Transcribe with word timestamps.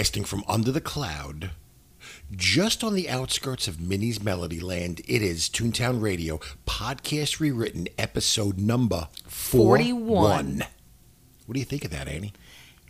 Broadcasting 0.00 0.24
from 0.24 0.44
under 0.48 0.72
the 0.72 0.80
cloud, 0.80 1.50
just 2.34 2.82
on 2.82 2.94
the 2.94 3.10
outskirts 3.10 3.68
of 3.68 3.82
Minnie's 3.82 4.22
Melody 4.22 4.58
Land, 4.58 5.02
it 5.06 5.20
is 5.20 5.50
Toontown 5.50 6.00
Radio, 6.00 6.40
podcast 6.66 7.38
rewritten, 7.38 7.86
episode 7.98 8.56
number 8.58 9.08
41. 9.26 9.98
41. 9.98 10.64
What 11.44 11.52
do 11.52 11.58
you 11.58 11.66
think 11.66 11.84
of 11.84 11.90
that, 11.90 12.08
Annie? 12.08 12.32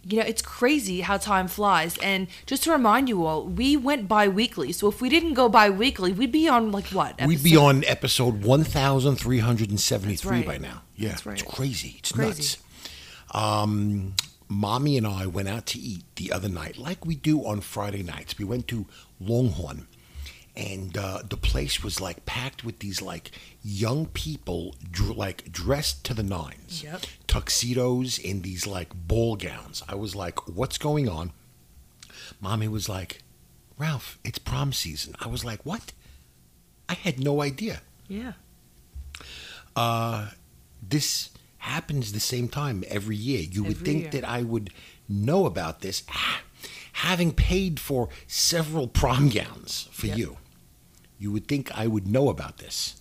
You 0.04 0.20
know, 0.20 0.24
it's 0.24 0.40
crazy 0.40 1.00
how 1.00 1.16
time 1.16 1.48
flies. 1.48 1.98
And 1.98 2.28
just 2.46 2.62
to 2.62 2.70
remind 2.70 3.08
you 3.08 3.26
all, 3.26 3.44
we 3.44 3.76
went 3.76 4.06
bi 4.06 4.28
weekly. 4.28 4.70
So 4.70 4.86
if 4.86 5.00
we 5.00 5.08
didn't 5.08 5.34
go 5.34 5.48
bi 5.48 5.68
weekly, 5.68 6.12
we'd 6.12 6.30
be 6.30 6.46
on 6.46 6.70
like 6.70 6.86
what? 6.90 7.20
We'd 7.26 7.42
be 7.42 7.56
on 7.56 7.82
episode 7.86 8.44
1373 8.44 10.30
right. 10.30 10.46
by 10.46 10.58
now. 10.58 10.82
Yeah, 10.94 11.08
That's 11.08 11.26
right. 11.26 11.32
it's 11.42 11.42
crazy. 11.42 11.96
It's 11.98 12.12
Crazy. 12.12 12.28
nuts. 12.28 12.58
Um, 13.32 14.14
Mommy 14.52 14.96
and 14.98 15.06
I 15.06 15.26
went 15.26 15.48
out 15.48 15.64
to 15.66 15.78
eat 15.78 16.02
the 16.16 16.32
other 16.32 16.48
night, 16.48 16.76
like 16.76 17.06
we 17.06 17.14
do 17.14 17.46
on 17.46 17.60
Friday 17.60 18.02
nights. 18.02 18.36
We 18.36 18.44
went 18.44 18.66
to 18.68 18.84
Longhorn, 19.20 19.86
and 20.56 20.98
uh, 20.98 21.22
the 21.28 21.36
place 21.36 21.84
was 21.84 22.00
like 22.00 22.26
packed 22.26 22.64
with 22.64 22.80
these 22.80 23.00
like 23.00 23.30
young 23.62 24.06
people, 24.06 24.74
dr- 24.90 25.16
like 25.16 25.52
dressed 25.52 26.04
to 26.06 26.14
the 26.14 26.24
nines, 26.24 26.82
Yep. 26.82 27.02
tuxedos 27.28 28.18
in 28.18 28.42
these 28.42 28.66
like 28.66 28.88
ball 28.92 29.36
gowns. 29.36 29.84
I 29.88 29.94
was 29.94 30.16
like, 30.16 30.48
"What's 30.48 30.78
going 30.78 31.08
on?" 31.08 31.30
Mommy 32.40 32.66
was 32.66 32.88
like, 32.88 33.22
"Ralph, 33.78 34.18
it's 34.24 34.40
prom 34.40 34.72
season." 34.72 35.14
I 35.20 35.28
was 35.28 35.44
like, 35.44 35.64
"What?" 35.64 35.92
I 36.88 36.94
had 36.94 37.20
no 37.20 37.40
idea 37.40 37.82
Yeah. 38.08 38.32
this 40.82 41.30
happens 41.60 42.12
the 42.12 42.20
same 42.20 42.48
time 42.48 42.84
every 42.88 43.16
year. 43.16 43.40
You 43.42 43.64
would 43.64 43.78
think 43.78 44.02
year. 44.02 44.10
that 44.12 44.24
I 44.28 44.42
would 44.42 44.70
know 45.08 45.46
about 45.46 45.80
this, 45.80 46.02
ah, 46.10 46.42
having 46.92 47.32
paid 47.32 47.78
for 47.80 48.08
several 48.26 48.88
prom 48.88 49.28
gowns 49.28 49.88
for 49.92 50.06
Yep. 50.08 50.18
you. 50.18 50.36
You 51.18 51.30
would 51.32 51.46
think 51.48 51.70
I 51.76 51.86
would 51.86 52.06
know 52.06 52.28
about 52.30 52.58
this, 52.58 52.96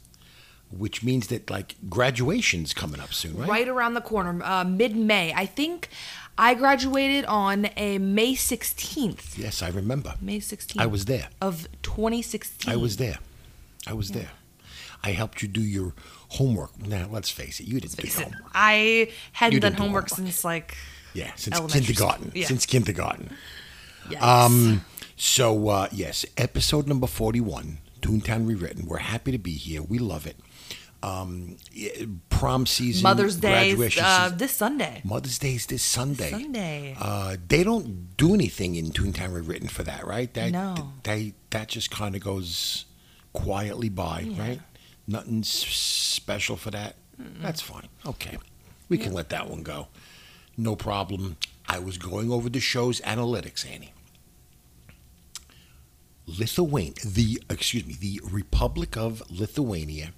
which 0.72 1.04
means 1.04 1.28
that 1.28 1.50
like 1.50 1.76
graduation's 1.90 2.74
coming 2.74 3.00
up 3.00 3.14
soon, 3.14 3.38
right? 3.38 3.50
Right, 3.50 3.68
around 3.68 3.94
the 3.94 4.02
corner, 4.02 4.44
uh, 4.44 4.64
mid 4.66 4.96
May. 4.96 5.34
I 5.34 5.46
think 5.46 5.90
I 6.38 6.54
graduated 6.54 7.26
on 7.26 7.70
a 7.78 7.98
May 7.98 8.34
16th. 8.36 9.38
Yes, 9.38 9.62
I 9.62 9.70
remember. 9.70 10.16
May 10.22 10.40
16th. 10.40 10.82
I 10.82 10.86
was 10.86 11.06
there. 11.06 11.30
Of 11.42 11.68
2016. 11.82 12.72
I 12.72 12.76
was 12.76 12.98
there. 12.98 13.20
I 13.88 13.94
was 13.94 14.10
there. 14.12 14.32
I 15.04 15.12
helped 15.12 15.42
you 15.42 15.48
do 15.48 15.62
your 15.62 15.94
homework. 16.30 16.78
Now, 16.86 17.08
let's 17.12 17.30
face 17.30 17.60
it, 17.60 17.68
you 17.68 17.80
didn't 17.80 17.98
do 17.98 18.08
homework. 18.10 18.42
I 18.54 19.12
hadn't 19.34 19.54
You 19.56 19.60
done 19.60 19.74
homework 19.74 20.10
homework. 20.10 20.32
since 20.32 20.44
like. 20.44 20.78
Yeah, 21.14 21.32
since 21.36 21.60
kindergarten. 21.74 22.32
Yeah. 22.36 22.48
Since 22.48 22.66
kindergarten. 22.66 23.36
Yes. 24.10 24.22
Um, 24.24 24.86
so 25.16 25.68
uh, 25.70 25.88
yes, 25.92 26.26
episode 26.38 26.88
number 26.88 27.08
forty-one, 27.08 27.80
Toontown 28.02 28.48
Rewritten. 28.48 28.86
We're 28.88 28.98
happy 29.00 29.32
to 29.32 29.38
be 29.40 29.52
here. 29.54 29.82
We 29.82 29.98
love 30.00 30.26
it. 30.28 30.38
Um, 31.02 31.56
prom 32.30 32.66
season, 32.66 33.04
Mother's 33.04 33.38
Day, 33.38 33.74
uh, 34.02 34.30
this 34.30 34.52
Sunday. 34.52 35.02
Mother's 35.06 35.40
Day 35.40 35.56
is 35.56 35.66
this 35.66 35.82
Sunday. 35.82 36.30
Sunday. 36.30 36.96
Uh, 37.00 37.38
they 37.48 37.64
don't 37.64 38.18
do 38.18 38.34
anything 38.34 38.76
in 38.76 38.92
Toontown 38.92 39.34
Rewritten 39.34 39.70
for 39.70 39.84
that, 39.84 40.06
right? 40.06 40.34
That, 40.34 40.52
No. 40.52 40.92
They 41.04 41.36
that 41.52 41.70
just 41.70 41.90
kind 41.90 42.16
of 42.16 42.22
goes 42.22 42.84
quietly 43.32 43.88
by, 43.88 44.28
right? 44.38 44.60
Nothing 45.10 45.40
s- 45.40 45.48
special 45.50 46.56
for 46.56 46.70
that. 46.72 46.96
That's 47.42 47.62
fine. 47.62 47.88
Okay, 48.06 48.38
we 48.90 48.98
can 48.98 49.12
let 49.14 49.30
that 49.30 49.50
one 49.50 49.64
go. 49.64 49.88
No 50.56 50.76
problem. 50.76 51.38
I 51.68 51.80
was 51.80 51.98
going 51.98 52.32
over 52.32 52.50
the 52.50 52.60
show's 52.60 53.02
analytics, 53.02 53.70
Annie. 53.70 53.94
Lithuania, 56.28 56.94
the 57.06 57.42
excuse 57.50 57.86
me, 57.86 57.96
the 58.00 58.22
Republic 58.30 58.96
of 58.98 59.24
Lithuania, 59.32 60.12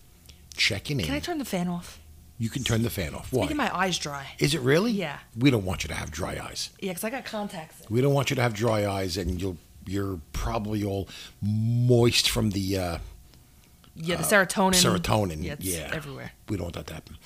checking 0.55 0.99
in. 0.99 1.05
Can 1.05 1.15
I 1.15 1.19
turn 1.19 1.37
the 1.37 1.45
fan 1.45 1.67
off? 1.67 1.99
you 2.37 2.49
can 2.49 2.63
turn 2.63 2.81
the 2.81 2.89
fan 2.89 3.13
off. 3.13 3.31
Why? 3.31 3.41
Making 3.43 3.57
my 3.57 3.75
eyes 3.77 3.99
dry. 3.99 4.25
Is 4.39 4.55
it 4.55 4.61
really? 4.61 4.91
Yeah. 4.91 5.19
We 5.37 5.51
don't 5.51 5.63
want 5.63 5.83
you 5.83 5.89
to 5.89 5.93
have 5.93 6.09
dry 6.09 6.39
eyes. 6.43 6.71
Yeah, 6.79 6.89
because 6.89 7.03
I 7.03 7.11
got 7.11 7.23
contacts. 7.23 7.87
We 7.87 8.01
don't 8.01 8.15
want 8.15 8.31
you 8.31 8.35
to 8.35 8.41
have 8.41 8.55
dry 8.55 8.87
eyes, 8.87 9.15
and 9.15 9.39
you'll 9.39 9.57
you're 9.85 10.19
probably 10.33 10.83
all 10.83 11.07
moist 11.41 12.29
from 12.31 12.49
the 12.51 12.77
uh, 12.77 12.97
Yeah, 13.95 14.15
the 14.15 14.23
serotonin. 14.23 14.73
serotonin. 14.73 15.43
Yeah, 15.43 15.55
yeah, 15.59 15.89
everywhere. 15.93 16.31
We 16.47 16.57
don't 16.57 16.65
want 16.65 16.75
that 16.75 16.87
to 16.87 16.93
happen. 16.93 17.17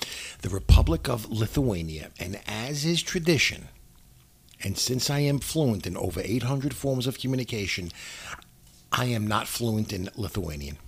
The 0.42 0.48
Republic 0.48 1.08
of 1.08 1.30
Lithuania, 1.30 2.10
and 2.18 2.40
as 2.46 2.84
is 2.84 3.02
tradition, 3.02 3.68
and 4.62 4.76
since 4.76 5.08
I 5.10 5.20
am 5.20 5.38
fluent 5.38 5.86
in 5.86 5.96
over 5.96 6.20
800 6.22 6.74
forms 6.74 7.06
of 7.06 7.18
communication, 7.18 7.90
I 8.92 9.06
am 9.06 9.26
not 9.26 9.46
fluent 9.46 9.92
in 9.92 10.08
Lithuanian. 10.16 10.78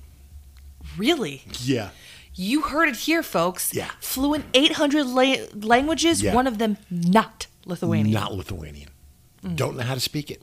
Really? 0.97 1.43
Yeah. 1.63 1.91
You 2.35 2.63
heard 2.63 2.89
it 2.89 2.97
here, 2.97 3.23
folks. 3.23 3.75
Yeah. 3.75 3.91
Fluent 4.01 4.45
800 4.55 5.05
la- 5.07 5.37
languages, 5.55 6.23
Yeah. 6.23 6.35
one 6.35 6.47
of 6.47 6.59
them 6.59 6.77
not 6.91 7.47
Lithuanian. 7.67 8.13
Not 8.13 8.35
Lithuanian. 8.35 8.89
Mm. 9.45 9.57
Don't 9.57 9.77
know 9.77 9.83
how 9.83 9.95
to 9.95 10.01
speak 10.01 10.31
it. 10.31 10.43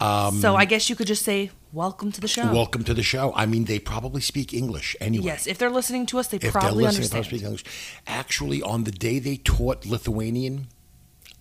So 0.00 0.56
I 0.56 0.64
guess 0.64 0.90
you 0.90 0.96
could 0.96 1.06
just 1.06 1.24
say, 1.24 1.50
welcome 1.72 2.12
to 2.12 2.20
the 2.20 2.28
show. 2.28 2.52
Welcome 2.52 2.84
to 2.84 2.94
the 2.94 3.02
show. 3.02 3.32
I 3.34 3.46
mean, 3.46 3.64
they 3.64 3.78
probably 3.78 4.20
speak 4.20 4.52
English 4.52 4.96
anyway. 5.00 5.26
Yes, 5.26 5.46
if 5.46 5.58
they're 5.58 5.70
listening 5.70 6.06
to 6.06 6.18
us, 6.18 6.28
they 6.28 6.38
if 6.38 6.52
probably 6.52 6.84
they're 6.84 6.92
listening, 6.92 7.08
they 7.08 7.18
understand. 7.18 7.24
probably 7.24 7.38
speak 7.38 7.44
English. 7.44 7.64
Actually, 8.06 8.62
on 8.62 8.84
the 8.84 8.90
day 8.90 9.18
they 9.18 9.36
taught 9.36 9.86
Lithuanian, 9.86 10.68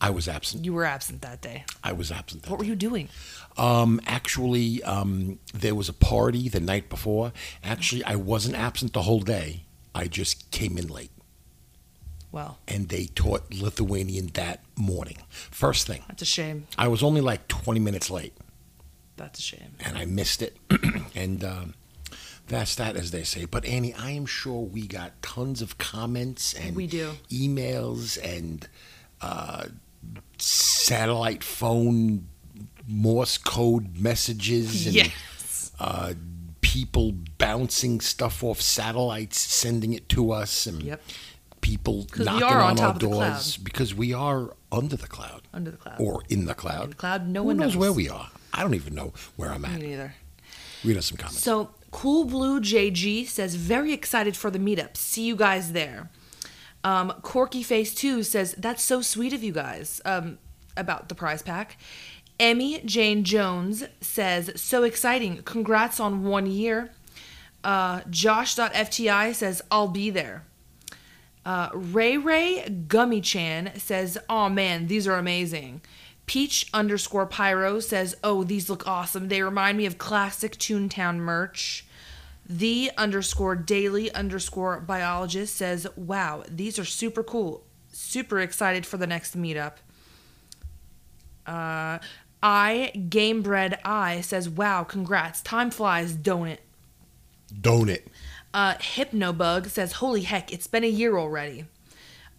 I 0.01 0.09
was 0.09 0.27
absent. 0.27 0.65
You 0.65 0.73
were 0.73 0.85
absent 0.85 1.21
that 1.21 1.41
day. 1.41 1.63
I 1.83 1.93
was 1.93 2.11
absent. 2.11 2.43
that 2.43 2.49
What 2.49 2.59
were 2.59 2.65
you 2.65 2.75
doing? 2.75 3.09
Um, 3.57 4.01
actually, 4.05 4.83
um, 4.83 5.39
there 5.53 5.73
was 5.75 5.87
a 5.89 5.93
party 5.93 6.49
the 6.49 6.59
night 6.59 6.89
before. 6.89 7.31
Actually, 7.63 8.03
I 8.03 8.15
wasn't 8.15 8.55
absent 8.55 8.93
the 8.93 9.03
whole 9.03 9.21
day. 9.21 9.63
I 9.93 10.07
just 10.07 10.51
came 10.51 10.77
in 10.77 10.87
late, 10.89 11.11
Well, 12.33 12.57
and 12.67 12.89
they 12.89 13.05
taught 13.05 13.53
Lithuanian 13.53 14.27
that 14.33 14.61
morning. 14.75 15.17
First 15.29 15.87
thing, 15.87 16.03
that's 16.09 16.21
a 16.21 16.25
shame. 16.25 16.67
I 16.77 16.89
was 16.89 17.01
only 17.01 17.21
like 17.21 17.47
20 17.47 17.79
minutes 17.79 18.09
late, 18.11 18.33
That's 19.17 19.39
a 19.39 19.41
shame. 19.41 19.75
and 19.79 19.97
I 19.97 20.05
missed 20.05 20.41
it. 20.41 20.57
and 21.15 21.43
um, 21.43 21.73
that's 22.47 22.75
that, 22.75 22.95
as 22.95 23.11
they 23.11 23.23
say. 23.23 23.45
But 23.45 23.65
Annie, 23.65 23.93
I 23.93 24.11
am 24.11 24.25
sure 24.25 24.61
we 24.61 24.87
got 24.87 25.21
tons 25.21 25.61
of 25.61 25.77
comments 25.77 26.53
and 26.53 26.75
We 26.75 26.87
do. 26.87 27.13
emails 27.29 28.17
and 28.23 28.67
uh, 29.21 29.65
satellite 30.37 31.43
phone 31.43 32.27
Morse 32.87 33.37
code 33.39 33.97
messages 33.97 34.85
and 34.85 34.95
Yes. 34.95 35.71
uh, 35.79 36.13
people 36.61 37.13
bouncing 37.39 37.99
stuff 37.99 38.43
off 38.43 38.61
satellites, 38.61 39.39
sending 39.39 39.93
it 39.93 40.07
to 40.09 40.31
us, 40.31 40.67
and 40.67 40.83
Yep. 40.83 41.01
people 41.61 42.05
knocking 42.17 42.43
on 42.43 42.77
on, 42.77 42.79
our 42.79 42.89
of 42.91 42.99
the 42.99 43.07
cloud. 43.07 43.29
doors 43.31 43.57
because 43.57 43.95
we 43.95 44.13
are 44.13 44.53
under 44.71 44.95
the 44.95 45.07
cloud 45.07 45.41
Under 45.51 45.71
the 45.71 45.77
cloud. 45.77 45.95
or 45.99 46.21
in 46.29 46.45
the 46.45 46.53
cloud. 46.53 46.83
In 46.83 46.89
the 46.91 46.95
cloud, 46.95 47.27
no 47.27 47.41
Who 47.41 47.47
one 47.47 47.57
knows, 47.57 47.69
knows. 47.73 47.77
where 47.77 47.93
we 47.93 48.07
are. 48.07 48.29
I 48.55 48.61
don't 48.61 48.73
even 48.73 48.95
know 48.95 49.13
where 49.35 49.51
I'm 49.51 49.65
at. 49.65 49.79
Me 49.79 49.87
neither. 49.87 50.15
Read 50.83 50.97
us 50.97 51.07
some 51.07 51.17
comments. 51.17 51.41
So, 51.41 51.71
Cool 51.91 52.25
Blue 52.25 52.59
JG 52.59 53.27
says, 53.27 53.55
very 53.55 53.93
excited 53.93 54.35
for 54.35 54.49
the 54.49 54.59
meetup. 54.59 54.97
See 54.97 55.23
you 55.23 55.35
guys 55.35 55.71
there. 55.71 56.09
Um, 56.83 57.13
Corky 57.21 57.63
Face 57.63 57.93
2 57.95 58.23
says, 58.23 58.53
that's 58.57 58.83
so 58.83 59.01
sweet 59.01 59.33
of 59.33 59.43
you 59.43 59.51
guys 59.51 60.01
um, 60.05 60.37
about 60.77 61.09
the 61.09 61.15
prize 61.15 61.41
pack. 61.41 61.77
Emmy 62.39 62.81
Jane 62.85 63.23
Jones 63.23 63.85
says, 64.01 64.51
so 64.55 64.83
exciting. 64.83 65.41
Congrats 65.43 65.99
on 65.99 66.23
one 66.23 66.45
year. 66.47 66.91
Uh, 67.63 68.01
Josh.fti 68.09 69.33
says, 69.33 69.61
I'll 69.71 69.87
be 69.87 70.09
there. 70.09 70.43
Uh, 71.45 71.69
Ray 71.73 72.17
Ray 72.17 72.67
Gummy 72.87 73.21
Chan 73.21 73.73
says, 73.77 74.17
"Oh 74.27 74.49
man, 74.49 74.87
these 74.87 75.07
are 75.07 75.17
amazing." 75.17 75.81
Peach 76.25 76.67
underscore 76.73 77.25
Pyro 77.25 77.79
says, 77.79 78.15
"Oh, 78.23 78.43
these 78.43 78.69
look 78.69 78.87
awesome. 78.87 79.27
They 79.27 79.41
remind 79.41 79.77
me 79.77 79.85
of 79.85 79.97
classic 79.97 80.57
Toontown 80.57 81.17
merch." 81.17 81.85
The 82.47 82.91
underscore 82.97 83.55
Daily 83.55 84.11
underscore 84.13 84.79
Biologist 84.79 85.55
says, 85.55 85.87
"Wow, 85.95 86.43
these 86.47 86.77
are 86.77 86.85
super 86.85 87.23
cool. 87.23 87.63
Super 87.91 88.39
excited 88.39 88.85
for 88.85 88.97
the 88.97 89.07
next 89.07 89.37
meetup." 89.37 89.77
Uh, 91.45 91.99
I 92.41 92.91
Gamebred 92.95 93.79
I 93.83 94.21
says, 94.21 94.49
"Wow, 94.49 94.83
congrats. 94.83 95.41
Time 95.41 95.71
flies, 95.71 96.13
don't 96.13 96.47
it?" 96.47 96.61
Don't 97.61 97.89
it? 97.89 98.07
Uh, 98.53 98.75
Hypnobug 98.75 99.69
says, 99.69 99.93
Holy 99.93 100.21
heck, 100.21 100.51
it's 100.51 100.67
been 100.67 100.83
a 100.83 100.87
year 100.87 101.17
already. 101.17 101.65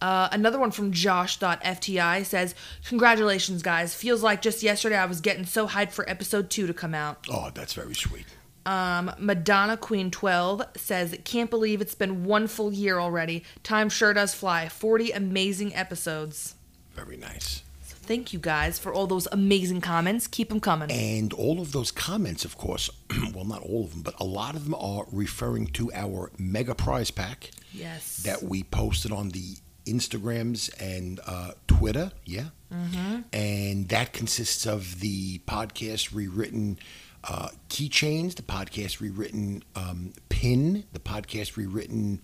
Uh, 0.01 0.29
another 0.31 0.59
one 0.59 0.71
from 0.71 0.91
Josh.fti 0.91 2.25
says, 2.25 2.55
Congratulations, 2.85 3.61
guys. 3.61 3.95
Feels 3.95 4.21
like 4.21 4.41
just 4.41 4.61
yesterday 4.61 4.97
I 4.97 5.05
was 5.05 5.21
getting 5.21 5.45
so 5.45 5.67
hyped 5.67 5.91
for 5.91 6.07
episode 6.09 6.49
2 6.49 6.67
to 6.67 6.73
come 6.73 6.93
out. 6.93 7.25
Oh, 7.29 7.49
that's 7.53 7.73
very 7.73 7.95
sweet. 7.95 8.25
Um, 8.65 9.11
Madonna 9.17 9.77
Queen 9.77 10.11
12 10.11 10.61
says, 10.75 11.17
Can't 11.23 11.49
believe 11.49 11.81
it's 11.81 11.95
been 11.95 12.25
one 12.25 12.47
full 12.47 12.71
year 12.71 12.99
already. 12.99 13.43
Time 13.63 13.89
sure 13.89 14.13
does 14.13 14.33
fly. 14.33 14.69
40 14.69 15.11
amazing 15.11 15.73
episodes. 15.75 16.55
Very 16.93 17.17
nice. 17.17 17.63
Thank 18.07 18.31
you 18.31 18.39
guys 18.39 18.79
for 18.79 18.93
all 18.93 19.05
those 19.05 19.27
amazing 19.33 19.81
comments. 19.81 20.27
Keep 20.27 20.47
them 20.47 20.61
coming. 20.61 20.89
And 20.89 21.33
all 21.33 21.59
of 21.59 21.73
those 21.73 21.91
comments, 21.91 22.45
of 22.45 22.57
course, 22.57 22.89
well, 23.33 23.43
not 23.43 23.63
all 23.63 23.83
of 23.83 23.91
them, 23.91 24.01
but 24.01 24.17
a 24.17 24.23
lot 24.23 24.55
of 24.55 24.63
them 24.63 24.75
are 24.75 25.05
referring 25.11 25.67
to 25.67 25.91
our 25.93 26.31
mega 26.37 26.73
prize 26.73 27.11
pack 27.11 27.51
yes. 27.73 28.17
that 28.23 28.43
we 28.43 28.63
posted 28.63 29.11
on 29.11 29.29
the 29.29 29.57
Instagrams 29.87 30.69
and 30.79 31.19
uh, 31.25 31.51
Twitter. 31.67 32.11
Yeah. 32.25 32.49
Mm-hmm. 32.73 33.21
And 33.33 33.89
that 33.89 34.13
consists 34.13 34.65
of 34.65 34.99
the 34.99 35.39
podcast 35.39 36.13
rewritten 36.13 36.77
uh, 37.23 37.49
keychains, 37.69 38.35
the 38.35 38.41
podcast 38.41 38.99
rewritten 38.99 39.63
um, 39.75 40.13
pin, 40.29 40.85
the 40.93 40.99
podcast 40.99 41.57
rewritten 41.57 42.21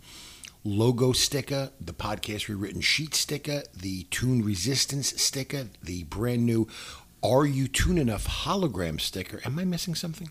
logo 0.64 1.12
sticker, 1.12 1.72
the 1.80 1.94
podcast 1.94 2.48
rewritten 2.48 2.82
sheet 2.82 3.14
sticker, 3.14 3.64
the 3.76 4.04
toon 4.04 4.44
resistance 4.44 5.22
sticker, 5.22 5.68
the 5.82 6.04
brand 6.04 6.46
new 6.46 6.68
Are 7.22 7.46
You 7.46 7.68
Toon 7.68 7.98
Enough 7.98 8.28
hologram 8.28 9.00
sticker. 9.00 9.42
Am 9.46 9.60
I 9.60 9.66
missing 9.66 9.96
something? 9.96 10.30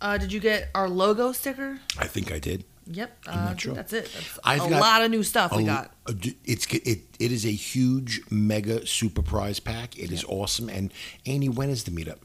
Uh, 0.00 0.18
did 0.18 0.32
you 0.32 0.40
get 0.40 0.68
our 0.74 0.88
logo 0.88 1.32
sticker? 1.32 1.80
I 1.98 2.06
think 2.06 2.30
I 2.30 2.38
did. 2.38 2.64
Yep. 2.86 3.18
Uh, 3.26 3.30
I'm 3.30 3.38
I 3.38 3.44
not 3.44 3.60
sure. 3.60 3.74
That's 3.74 3.92
it. 3.92 4.10
That's 4.12 4.38
I've 4.44 4.64
a 4.66 4.70
got 4.70 4.80
lot 4.80 5.02
of 5.02 5.10
new 5.10 5.22
stuff 5.22 5.54
we 5.56 5.64
got. 5.64 5.92
a- 6.06 6.14
it's 6.44 6.66
it 6.66 7.00
it 7.18 7.32
is 7.32 7.44
a 7.46 7.50
huge 7.52 8.20
mega 8.30 8.86
super 8.86 9.22
prize 9.22 9.60
pack. 9.60 9.98
It 9.98 10.12
is 10.12 10.24
awesome. 10.28 10.68
And 10.68 10.92
Annie, 11.26 11.48
when 11.48 11.70
is 11.70 11.84
the 11.84 11.90
meetup? 11.90 12.18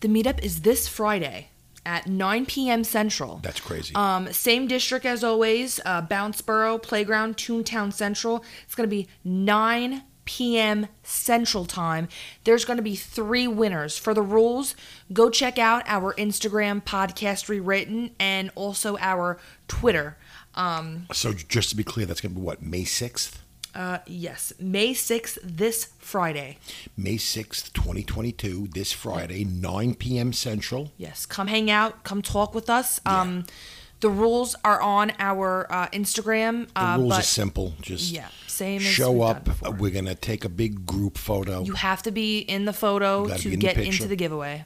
The 0.00 0.08
meetup 0.08 0.42
is 0.44 0.60
this 0.62 0.86
Friday 0.86 1.48
at 1.84 2.06
9 2.06 2.46
p.m. 2.46 2.84
Central. 2.84 3.40
That's 3.42 3.60
crazy. 3.60 3.94
Um, 3.94 4.32
same 4.32 4.66
district 4.68 5.06
as 5.06 5.24
always, 5.24 5.80
uh, 5.84 6.02
Bounceboro 6.02 6.80
Playground, 6.82 7.36
Toontown 7.36 7.92
Central. 7.92 8.44
It's 8.64 8.74
going 8.74 8.88
to 8.88 8.94
be 8.94 9.08
9 9.24 10.02
p.m. 10.28 10.88
Central 11.02 11.64
Time. 11.64 12.06
There's 12.44 12.66
going 12.66 12.76
to 12.76 12.82
be 12.82 12.94
three 12.94 13.48
winners. 13.48 13.96
For 13.96 14.12
the 14.12 14.20
rules, 14.20 14.76
go 15.10 15.30
check 15.30 15.58
out 15.58 15.82
our 15.86 16.12
Instagram 16.14 16.84
podcast 16.84 17.48
rewritten 17.48 18.10
and 18.20 18.50
also 18.54 18.98
our 18.98 19.38
Twitter. 19.68 20.18
Um, 20.54 21.06
so 21.14 21.32
just 21.32 21.70
to 21.70 21.76
be 21.76 21.82
clear, 21.82 22.04
that's 22.04 22.20
going 22.20 22.34
to 22.34 22.38
be 22.38 22.44
what 22.44 22.60
May 22.62 22.84
sixth. 22.84 23.42
uh, 23.74 23.98
yes, 24.06 24.52
May 24.60 24.92
6th, 24.92 25.38
this 25.42 25.92
Friday. 25.98 26.58
May 26.96 27.14
6th, 27.16 27.72
2022, 27.72 28.68
this 28.74 28.92
Friday, 28.92 29.44
9 29.44 29.94
p.m. 29.94 30.32
Central. 30.32 30.90
Yes, 30.98 31.24
come 31.26 31.46
hang 31.46 31.70
out, 31.70 32.02
come 32.04 32.20
talk 32.22 32.54
with 32.54 32.68
us. 32.68 33.00
Um, 33.06 33.44
the 34.00 34.10
rules 34.10 34.54
are 34.64 34.80
on 34.80 35.12
our 35.18 35.66
uh, 35.70 35.88
Instagram. 35.88 36.68
The 36.74 36.80
uh, 36.84 36.96
rules 36.98 37.08
but 37.10 37.18
are 37.20 37.22
simple. 37.22 37.74
Just 37.80 38.12
yeah, 38.12 38.28
same 38.46 38.80
show 38.80 39.22
up. 39.22 39.48
We're 39.78 39.90
going 39.90 40.06
to 40.06 40.14
take 40.14 40.44
a 40.44 40.48
big 40.48 40.86
group 40.86 41.18
photo, 41.18 41.62
You 41.64 41.74
have 41.74 42.02
to 42.04 42.10
be 42.10 42.38
in 42.40 42.64
the 42.64 42.72
photo 42.72 43.26
Gotta 43.26 43.50
in 43.52 43.58
get 43.58 43.74
picture. 43.76 43.90
into 43.90 44.06
the 44.08 44.16
giveaway. 44.16 44.64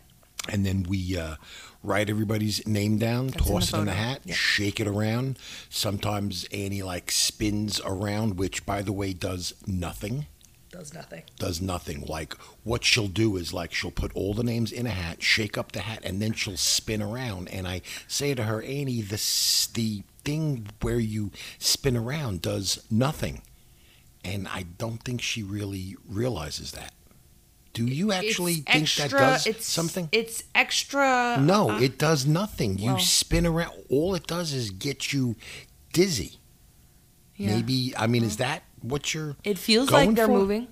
and 0.48 0.66
then 0.66 0.82
we 0.88 1.16
uh, 1.16 1.36
write 1.82 2.10
everybody's 2.10 2.66
name 2.66 2.98
down, 2.98 3.28
That's 3.28 3.46
toss 3.46 3.70
the 3.70 3.76
it 3.78 3.80
in 3.80 3.86
the 3.86 3.92
hat, 3.92 4.20
Yeah. 4.24 4.34
shake 4.34 4.80
it 4.80 4.86
around. 4.86 5.38
Sometimes 5.70 6.44
Annie 6.52 6.82
like 6.82 7.10
spins 7.10 7.80
around, 7.84 8.36
which, 8.38 8.66
by 8.66 8.82
the 8.82 8.92
way, 8.92 9.12
does 9.12 9.54
nothing. 9.66 10.26
Does 10.72 10.94
nothing. 10.94 11.22
does 11.38 11.60
nothing. 11.60 12.00
Like 12.08 12.32
what 12.64 12.82
she'll 12.82 13.06
do 13.06 13.36
is 13.36 13.52
like 13.52 13.72
she'll 13.74 13.90
put 13.90 14.10
all 14.16 14.32
the 14.34 14.42
names 14.42 14.72
in 14.72 14.86
a 14.86 14.90
hat, 14.90 15.22
shake 15.22 15.56
up 15.58 15.72
the 15.72 15.80
hat, 15.80 16.00
and 16.02 16.20
then 16.20 16.32
she'll 16.32 16.56
spin 16.56 17.02
around. 17.02 17.48
And 17.50 17.68
I 17.68 17.82
say 18.08 18.34
to 18.34 18.44
her, 18.44 18.62
Annie, 18.62 19.02
the 19.02 19.22
the 19.74 20.02
thing 20.24 20.68
where 20.80 20.98
you 20.98 21.30
spin 21.58 21.96
around 21.96 22.40
does 22.42 22.82
nothing. 22.90 23.42
And 24.24 24.48
I 24.48 24.64
don't 24.78 25.02
think 25.02 25.20
she 25.20 25.42
really 25.42 25.96
realizes 26.08 26.72
that. 26.72 26.92
Do 27.74 27.84
you 27.86 28.10
actually 28.12 28.52
It's 28.66 28.72
think 28.72 28.82
extra, 28.82 29.08
that 29.08 29.18
does 29.18 29.46
it's, 29.46 29.66
something? 29.66 30.08
It's 30.12 30.44
extra. 30.54 31.38
no, 31.40 31.70
uh, 31.70 31.80
it 31.80 31.98
does 31.98 32.24
nothing. 32.26 32.78
You 32.78 32.92
well- 32.92 32.98
spin 32.98 33.46
around. 33.46 33.72
All 33.90 34.14
it 34.14 34.26
does 34.26 34.52
is 34.52 34.70
get 34.70 35.12
you 35.12 35.36
dizzy. 35.92 36.38
yeah. 37.36 37.56
Maybe 37.56 37.94
I 37.96 38.06
mean, 38.06 38.24
is 38.24 38.36
that 38.38 38.62
what 38.82 39.14
you're? 39.14 39.36
It 39.44 39.58
feels 39.58 39.90
like 39.90 40.14
they're 40.14 40.26
for? 40.26 40.32
moving. 40.38 40.68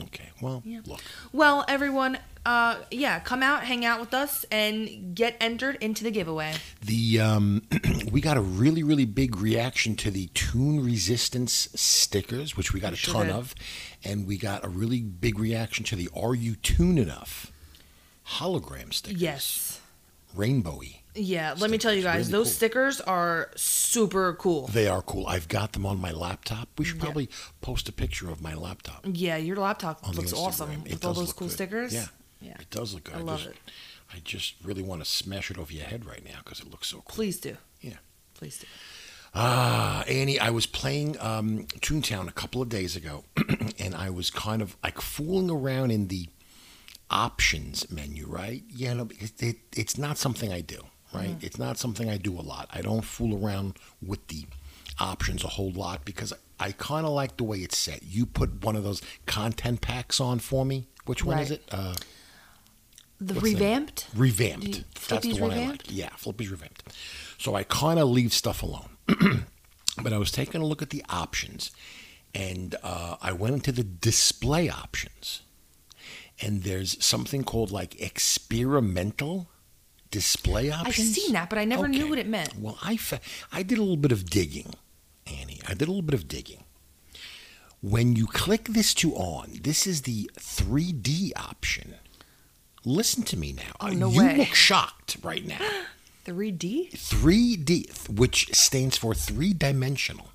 Okay. 0.00 0.30
Well, 0.40 0.62
Yeah. 0.64 0.80
look. 0.86 1.00
Well, 1.32 1.64
everyone, 1.68 2.18
uh, 2.44 2.78
yeah, 2.90 3.20
come 3.20 3.44
out, 3.44 3.62
hang 3.64 3.84
out 3.84 4.00
with 4.00 4.12
us, 4.12 4.44
and 4.50 5.14
get 5.14 5.36
entered 5.40 5.76
into 5.80 6.02
the 6.02 6.10
giveaway. 6.10 6.54
The 6.82 7.20
um, 7.20 7.62
we 8.10 8.20
got 8.20 8.36
a 8.36 8.40
really 8.40 8.82
really 8.82 9.04
big 9.04 9.36
reaction 9.36 9.94
to 9.96 10.10
the 10.10 10.26
toon 10.34 10.84
resistance 10.84 11.68
stickers, 11.76 12.56
which 12.56 12.72
we 12.72 12.80
got 12.80 12.92
a 12.92 12.96
sure 12.96 13.14
ton 13.14 13.26
did. 13.26 13.36
of, 13.36 13.54
and 14.02 14.26
we 14.26 14.36
got 14.36 14.64
a 14.64 14.68
really 14.68 15.00
big 15.00 15.38
reaction 15.38 15.84
to 15.86 15.96
the 15.96 16.08
"Are 16.16 16.34
You 16.34 16.56
Toon 16.56 16.98
Enough" 16.98 17.52
hologram 18.38 18.92
stickers. 18.92 19.22
Yes. 19.22 19.80
rainbowy. 20.36 20.96
Yeah, 21.16 21.54
let 21.58 21.70
me 21.70 21.78
tell 21.78 21.94
you 21.94 22.02
guys, 22.02 22.26
really 22.26 22.32
those 22.32 22.46
cool. 22.48 22.54
stickers 22.54 23.00
are 23.00 23.50
super 23.54 24.34
cool. 24.34 24.66
They 24.66 24.88
are 24.88 25.00
cool. 25.02 25.26
I've 25.28 25.46
got 25.48 25.72
them 25.72 25.86
on 25.86 26.00
my 26.00 26.10
laptop. 26.10 26.68
We 26.76 26.84
should 26.84 26.96
Yeah. 26.96 27.04
probably 27.04 27.28
post 27.60 27.88
a 27.88 27.92
picture 27.92 28.30
of 28.30 28.42
my 28.42 28.54
laptop 28.54 29.04
Yeah, 29.10 29.36
your 29.36 29.56
laptop 29.56 30.06
on 30.06 30.14
looks 30.16 30.32
awesome 30.32 30.72
It 30.84 30.92
with 30.94 31.04
all 31.04 31.14
those 31.14 31.32
cool 31.32 31.46
good. 31.48 31.54
stickers. 31.54 31.94
Yeah, 31.94 32.06
Yeah. 32.40 32.56
it 32.58 32.68
does 32.70 32.94
look 32.94 33.04
good. 33.04 33.14
I 33.14 33.20
love 33.20 33.38
just, 33.44 33.50
it. 33.50 33.56
I 34.12 34.18
just 34.24 34.54
really 34.64 34.82
want 34.82 35.02
to 35.04 35.08
smash 35.08 35.50
it 35.52 35.58
over 35.58 35.72
your 35.72 35.84
head 35.86 36.04
right 36.04 36.24
now 36.24 36.38
because 36.44 36.58
it 36.60 36.70
looks 36.70 36.88
so 36.88 36.96
cool. 36.96 37.14
Please 37.14 37.38
do. 37.38 37.56
Yeah. 37.80 37.98
Please 38.34 38.58
do. 38.58 38.66
Ah, 39.36 40.02
Annie, 40.04 40.38
I 40.38 40.50
was 40.50 40.66
playing 40.66 41.16
um, 41.20 41.66
Toontown 41.80 42.28
a 42.28 42.32
couple 42.32 42.62
of 42.62 42.68
days 42.68 42.94
ago, 42.96 43.24
and 43.78 43.94
I 43.94 44.10
was 44.10 44.30
kind 44.30 44.62
of 44.62 44.76
like 44.84 45.00
fooling 45.00 45.50
around 45.50 45.90
in 45.90 46.06
the 46.08 46.28
options 47.10 47.90
menu, 47.90 48.26
right? 48.26 48.62
Yeah, 48.68 48.94
no, 48.94 49.08
it, 49.18 49.42
it, 49.42 49.56
it's 49.76 49.98
not 49.98 50.18
something 50.18 50.52
I 50.52 50.60
do, 50.60 50.82
right? 51.14 51.36
It's 51.40 51.58
not 51.58 51.78
something 51.78 52.08
I 52.10 52.16
do 52.16 52.32
a 52.38 52.42
lot. 52.42 52.68
I 52.72 52.82
don't 52.82 53.02
fool 53.04 53.44
around 53.44 53.76
with 54.04 54.26
the 54.28 54.44
options 54.98 55.44
a 55.44 55.48
whole 55.48 55.70
lot 55.72 56.04
because 56.04 56.32
I 56.60 56.72
kind 56.72 57.04
of 57.06 57.12
like 57.12 57.36
the 57.36 57.44
way 57.44 57.58
it's 57.58 57.76
set. 57.78 58.02
You 58.02 58.26
put 58.26 58.64
one 58.64 58.76
of 58.76 58.84
those 58.84 59.02
content 59.26 59.80
packs 59.80 60.20
on 60.20 60.38
for 60.38 60.64
me. 60.64 60.86
Which 61.06 61.24
one 61.24 61.38
is 61.38 61.50
it? 61.50 61.62
Uh, 61.70 61.94
The 63.20 63.34
What's 63.34 63.44
the- 63.46 63.54
revamped? 63.54 64.06
revamped. 64.14 64.66
You- 64.78 64.84
That's 65.08 65.26
the 65.26 65.32
one 65.40 65.50
I 65.52 65.54
revamped? 65.56 65.88
like. 65.88 65.96
Yeah, 65.96 66.10
Flippy's 66.16 66.50
revamped. 66.50 66.82
So 67.38 67.54
I 67.54 67.62
kind 67.64 67.98
of 67.98 68.08
leave 68.08 68.32
stuff 68.32 68.62
alone. 68.62 68.90
but 70.02 70.12
I 70.12 70.18
was 70.18 70.30
taking 70.30 70.60
a 70.62 70.66
look 70.66 70.82
at 70.82 70.90
the 70.90 71.04
options, 71.08 71.70
and 72.34 72.74
uh, 72.82 73.16
I 73.22 73.32
went 73.32 73.54
into 73.54 73.70
the 73.72 73.84
display 73.84 74.68
options, 74.68 75.42
and 76.40 76.62
there's 76.64 77.02
something 77.04 77.44
called 77.44 77.70
like 77.70 78.00
experimental 78.00 79.48
display 80.14 80.70
option? 80.70 80.86
I've 80.86 80.94
seen 80.94 81.32
that, 81.32 81.50
but 81.50 81.58
I 81.58 81.64
never 81.64 81.88
knew 81.88 82.08
what 82.08 82.18
it 82.18 82.28
meant. 82.28 82.56
Well, 82.56 82.78
I 82.82 82.96
fa- 82.96 83.20
I 83.52 83.64
did 83.64 83.78
a 83.78 83.80
little 83.82 83.96
bit 83.96 84.12
of 84.12 84.30
digging, 84.30 84.74
Annie. 85.26 85.60
I 85.66 85.74
did 85.74 85.88
a 85.88 85.90
little 85.90 86.02
bit 86.02 86.14
of 86.14 86.28
digging. 86.28 86.62
When 87.80 88.14
you 88.14 88.26
click 88.28 88.64
this 88.68 88.94
to 88.94 89.12
on, 89.14 89.58
this 89.62 89.86
is 89.88 90.02
the 90.02 90.30
3D 90.38 91.32
option. 91.36 91.96
Listen 92.84 93.24
to 93.24 93.36
me 93.36 93.52
now. 93.52 93.72
Oh, 93.80 93.88
uh, 93.88 93.90
no 93.90 94.08
you 94.08 94.20
way. 94.20 94.36
look 94.36 94.54
shocked 94.54 95.16
right 95.22 95.44
now. 95.44 95.58
3D? 96.26 96.92
3D, 96.92 98.08
which 98.08 98.54
stands 98.54 98.96
for 98.96 99.14
three 99.14 99.52
dimensional. 99.52 100.28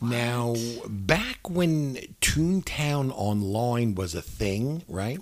Now, 0.00 0.54
back 0.88 1.50
when 1.50 1.96
Toontown 2.20 3.10
Online 3.14 3.94
was 3.94 4.14
a 4.14 4.22
thing, 4.22 4.82
right? 4.88 5.20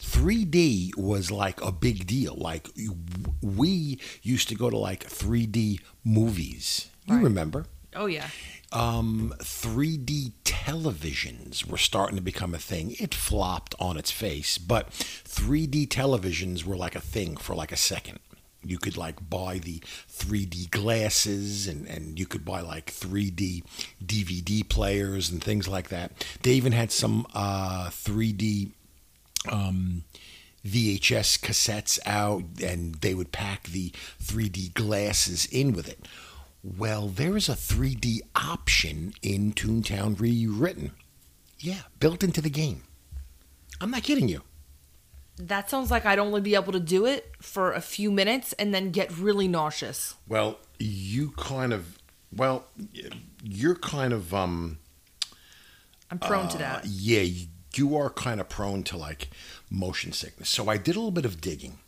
3D 0.00 0.96
was 0.96 1.30
like 1.30 1.60
a 1.60 1.72
big 1.72 2.06
deal. 2.06 2.34
Like 2.36 2.68
we 3.42 3.98
used 4.22 4.48
to 4.48 4.54
go 4.54 4.70
to 4.70 4.76
like 4.78 5.08
3D 5.08 5.80
movies. 6.04 6.88
You 7.06 7.14
Right. 7.16 7.24
remember? 7.24 7.66
Oh, 7.96 8.06
yeah. 8.06 8.28
um, 8.70 9.32
3D 9.40 10.32
televisions 10.44 11.64
were 11.64 11.78
starting 11.78 12.16
to 12.16 12.22
become 12.22 12.54
a 12.54 12.58
thing. 12.58 12.94
It 13.00 13.14
flopped 13.14 13.74
on 13.80 13.96
its 13.96 14.10
face, 14.10 14.58
but 14.58 14.90
3D 14.90 15.88
televisions 15.88 16.64
were 16.64 16.76
like 16.76 16.94
a 16.94 17.00
thing 17.00 17.36
for 17.38 17.54
like 17.54 17.72
a 17.72 17.76
second. 17.76 18.18
You 18.62 18.76
could 18.78 18.96
like 18.98 19.30
buy 19.30 19.58
the 19.58 19.78
3D 20.10 20.70
glasses 20.70 21.66
and, 21.66 21.86
and 21.86 22.18
you 22.18 22.26
could 22.26 22.44
buy 22.44 22.60
like 22.60 22.92
3D 22.92 23.62
DVD 24.04 24.68
players 24.68 25.30
and 25.30 25.42
things 25.42 25.66
like 25.66 25.88
that. 25.88 26.12
They 26.42 26.52
even 26.52 26.72
had 26.72 26.92
some 26.92 27.26
uh, 27.34 27.88
3D 27.88 28.72
um, 29.50 30.04
VHS 30.64 31.40
cassettes 31.40 31.98
out 32.06 32.42
and 32.62 32.96
they 32.96 33.14
would 33.14 33.32
pack 33.32 33.64
the 33.64 33.90
3D 34.22 34.74
glasses 34.74 35.46
in 35.46 35.72
with 35.72 35.88
it. 35.88 36.06
Well, 36.62 37.08
there 37.08 37.36
is 37.36 37.48
a 37.48 37.52
3D 37.52 38.20
option 38.34 39.14
in 39.22 39.52
Toontown 39.52 40.18
Rewritten. 40.20 40.92
Yeah, 41.60 41.82
built 42.00 42.22
into 42.22 42.40
the 42.40 42.50
game. 42.50 42.82
I'm 43.80 43.90
not 43.90 44.02
kidding 44.02 44.28
you. 44.28 44.42
That 45.36 45.70
sounds 45.70 45.90
like 45.90 46.04
I'd 46.04 46.18
only 46.18 46.40
be 46.40 46.56
able 46.56 46.72
to 46.72 46.80
do 46.80 47.06
it 47.06 47.32
for 47.40 47.72
a 47.72 47.80
few 47.80 48.10
minutes 48.10 48.52
and 48.54 48.74
then 48.74 48.90
get 48.90 49.16
really 49.16 49.46
nauseous. 49.46 50.16
Well, 50.26 50.58
you 50.80 51.30
kind 51.36 51.72
of, 51.72 51.98
well, 52.34 52.66
you're 53.44 53.76
kind 53.76 54.12
of, 54.12 54.34
um, 54.34 54.78
I'm 56.10 56.18
prone 56.18 56.48
to 56.48 56.56
uh, 56.56 56.58
that. 56.58 56.86
yeah, 56.86 57.22
you 57.78 57.96
are 57.96 58.10
kind 58.10 58.40
of 58.40 58.48
prone 58.48 58.82
to 58.84 58.96
like 58.96 59.30
motion 59.70 60.12
sickness. 60.12 60.48
So 60.48 60.68
I 60.68 60.76
did 60.76 60.96
a 60.96 60.98
little 60.98 61.10
bit 61.10 61.24
of 61.24 61.40
digging. 61.40 61.78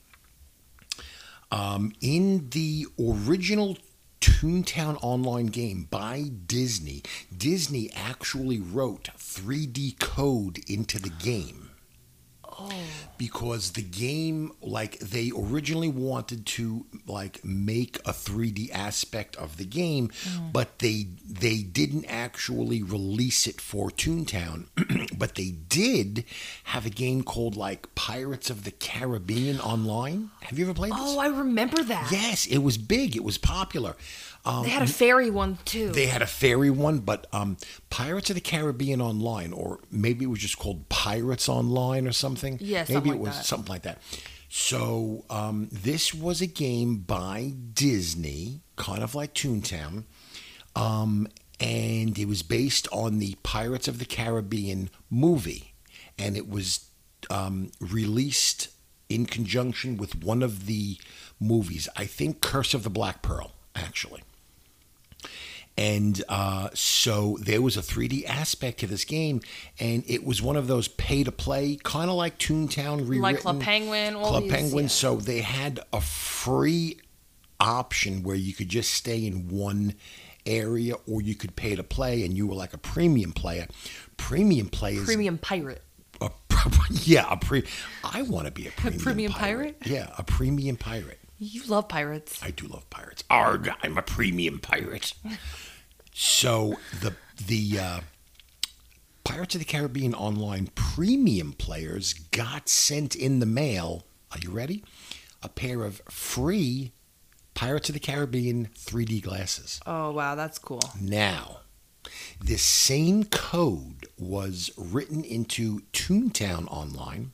Um, 1.52 1.92
in 2.00 2.50
the 2.50 2.86
original 2.98 3.76
Toontown 4.20 4.98
online 5.02 5.46
game 5.46 5.88
by 5.90 6.30
Disney, 6.46 7.02
Disney 7.36 7.90
actually 7.94 8.60
wrote 8.60 9.10
3D 9.18 9.98
code 9.98 10.60
into 10.68 11.00
the 11.00 11.10
game. 11.10 11.69
Because 13.18 13.72
the 13.72 13.82
game, 13.82 14.52
like, 14.62 14.98
they 14.98 15.30
originally 15.36 15.88
wanted 15.88 16.46
to 16.46 16.86
like 17.06 17.44
make 17.44 17.98
a 17.98 18.12
3D 18.12 18.70
aspect 18.72 19.36
of 19.36 19.58
the 19.58 19.64
game, 19.64 20.08
mm. 20.08 20.52
but 20.52 20.78
they 20.78 21.06
they 21.26 21.58
didn't 21.58 22.06
actually 22.06 22.82
release 22.82 23.46
it 23.46 23.60
for 23.60 23.90
Toontown. 23.90 24.66
but 25.18 25.34
they 25.34 25.50
did 25.50 26.24
have 26.64 26.86
a 26.86 26.90
game 26.90 27.22
called 27.22 27.56
like 27.56 27.94
Pirates 27.94 28.48
of 28.48 28.64
the 28.64 28.70
Caribbean 28.70 29.60
Online. 29.60 30.30
Have 30.42 30.58
you 30.58 30.64
ever 30.64 30.74
played 30.74 30.92
this? 30.92 31.00
Oh, 31.00 31.18
I 31.18 31.28
remember 31.28 31.82
that. 31.82 32.10
Yes, 32.10 32.46
it 32.46 32.58
was 32.58 32.78
big. 32.78 33.16
It 33.16 33.24
was 33.24 33.38
popular. 33.38 33.96
Um, 34.44 34.62
They 34.62 34.70
had 34.70 34.82
a 34.82 34.86
fairy 34.86 35.30
one 35.30 35.58
too. 35.64 35.90
they 35.90 36.06
had 36.06 36.22
a 36.22 36.26
fairy 36.26 36.70
one, 36.70 37.00
but 37.00 37.26
um, 37.32 37.56
Pirates 37.90 38.30
of 38.30 38.34
the 38.36 38.40
Caribbean 38.40 39.00
Online, 39.02 39.52
or 39.52 39.80
maybe 39.90 40.24
it 40.24 40.28
was 40.28 40.38
just 40.40 40.58
called 40.58 40.88
Pirates 40.88 41.48
Online 41.48 42.06
or 42.06 42.12
something. 42.12 42.56
Yeah, 42.60 42.80
maybe 42.88 42.92
something 42.94 43.12
it 43.12 43.16
like 43.16 43.26
was 43.26 43.36
that. 43.36 43.44
something 43.44 43.68
like 43.70 43.82
that. 43.82 43.98
So 44.48 45.24
um, 45.30 45.68
this 45.70 46.14
was 46.14 46.40
a 46.40 46.46
game 46.46 46.96
by 46.98 47.52
Disney, 47.74 48.62
kind 48.76 49.02
of 49.02 49.14
like 49.14 49.34
Toontown, 49.34 50.04
um, 50.74 51.28
and 51.60 52.18
it 52.18 52.26
was 52.26 52.42
based 52.42 52.88
on 52.92 53.18
the 53.18 53.36
Pirates 53.42 53.88
of 53.88 53.98
the 53.98 54.04
Caribbean 54.06 54.88
movie, 55.10 55.74
and 56.18 56.36
it 56.36 56.48
was 56.48 56.86
um, 57.28 57.70
released 57.78 58.68
in 59.08 59.26
conjunction 59.26 59.96
with 59.98 60.22
one 60.24 60.42
of 60.42 60.66
the 60.66 60.96
movies. 61.38 61.88
I 61.96 62.06
think 62.06 62.40
Curse 62.40 62.74
of 62.74 62.82
the 62.84 62.90
Black 62.90 63.22
Pearl, 63.22 63.52
actually. 63.74 64.22
And 65.76 66.22
uh, 66.28 66.68
so 66.74 67.38
there 67.40 67.62
was 67.62 67.76
a 67.78 67.80
3D 67.80 68.26
aspect 68.26 68.80
to 68.80 68.86
this 68.86 69.04
game, 69.04 69.40
and 69.78 70.04
it 70.06 70.24
was 70.24 70.42
one 70.42 70.56
of 70.56 70.66
those 70.66 70.88
pay 70.88 71.24
to 71.24 71.32
play, 71.32 71.78
kind 71.82 72.10
of 72.10 72.16
like 72.16 72.38
Toontown 72.38 72.98
rewritten. 72.98 73.22
Like 73.22 73.40
Club 73.40 73.60
Penguin, 73.62 74.14
Club 74.14 74.42
these, 74.42 74.52
Penguin. 74.52 74.84
yeah. 74.84 74.88
So 74.88 75.16
they 75.16 75.40
had 75.40 75.80
a 75.92 76.00
free 76.02 76.98
option 77.60 78.22
where 78.22 78.36
you 78.36 78.52
could 78.52 78.68
just 78.68 78.92
stay 78.92 79.26
in 79.26 79.48
one 79.48 79.94
area, 80.44 80.94
or 81.06 81.22
you 81.22 81.34
could 81.34 81.56
pay 81.56 81.76
to 81.76 81.82
play, 81.82 82.24
and 82.24 82.36
you 82.36 82.46
were 82.46 82.54
like 82.56 82.74
a 82.74 82.78
premium 82.78 83.32
player. 83.32 83.66
Premium 84.18 84.68
players, 84.68 85.04
Premium 85.06 85.38
pirate. 85.38 85.82
a, 86.20 86.30
yeah, 86.90 87.26
a 87.30 87.36
pre. 87.38 87.64
I 88.04 88.20
want 88.22 88.46
to 88.46 88.52
be 88.52 88.66
a 88.66 88.70
premium, 88.76 89.02
premium 89.02 89.32
pirate? 89.32 89.76
Yeah, 89.86 90.10
a 90.18 90.22
premium 90.24 90.76
pirate. 90.76 91.19
You 91.42 91.62
love 91.64 91.88
pirates. 91.88 92.38
I 92.42 92.50
do 92.50 92.66
love 92.66 92.88
pirates. 92.90 93.24
Arg, 93.30 93.70
I'm 93.82 93.96
a 93.96 94.02
premium 94.02 94.58
pirate. 94.58 95.14
so 96.12 96.76
the 97.00 97.14
the 97.46 97.78
uh, 97.78 98.00
Pirates 99.24 99.54
of 99.54 99.60
the 99.60 99.64
Caribbean 99.64 100.12
online 100.12 100.68
premium 100.74 101.54
players 101.54 102.12
got 102.12 102.68
sent 102.68 103.16
in 103.16 103.38
the 103.38 103.46
mail. 103.46 104.04
Are 104.32 104.38
you 104.38 104.50
ready? 104.50 104.84
A 105.42 105.48
pair 105.48 105.84
of 105.84 106.02
free 106.10 106.92
Pirates 107.54 107.88
of 107.88 107.94
the 107.94 108.00
Caribbean 108.00 108.68
3D 108.76 109.22
glasses. 109.22 109.80
Oh 109.86 110.12
wow, 110.12 110.34
that's 110.34 110.58
cool. 110.58 110.82
Now, 111.00 111.60
this 112.38 112.62
same 112.62 113.24
code 113.24 114.06
was 114.18 114.70
written 114.76 115.24
into 115.24 115.80
Toontown 115.94 116.66
Online, 116.68 117.32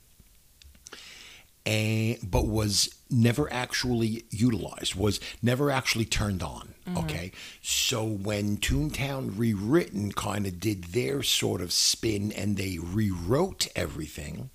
and 1.64 2.18
but 2.22 2.46
was 2.46 2.95
never 3.10 3.52
actually 3.52 4.24
utilized, 4.30 4.94
was 4.94 5.20
never 5.42 5.70
actually 5.70 6.04
turned 6.04 6.42
on. 6.42 6.74
Okay, 6.96 7.32
so 7.62 8.04
when 8.04 8.58
Toontown 8.58 9.32
Rewritten 9.36 10.12
kind 10.12 10.46
of 10.46 10.60
did 10.60 10.84
their 10.84 11.22
sort 11.22 11.60
of 11.60 11.72
spin 11.72 12.30
and 12.30 12.56
they 12.56 12.78
rewrote 12.80 13.66
everything, 13.74 14.50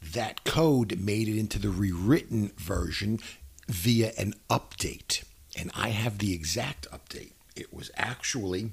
that 0.00 0.44
code 0.44 0.98
made 0.98 1.28
it 1.28 1.38
into 1.38 1.58
the 1.58 1.68
rewritten 1.68 2.52
version 2.56 3.20
via 3.68 4.12
an 4.18 4.34
update. 4.48 5.24
And 5.58 5.70
I 5.74 5.88
have 5.90 6.18
the 6.18 6.32
exact 6.32 6.86
update. 6.90 7.32
It 7.54 7.74
was 7.74 7.90
actually 7.96 8.72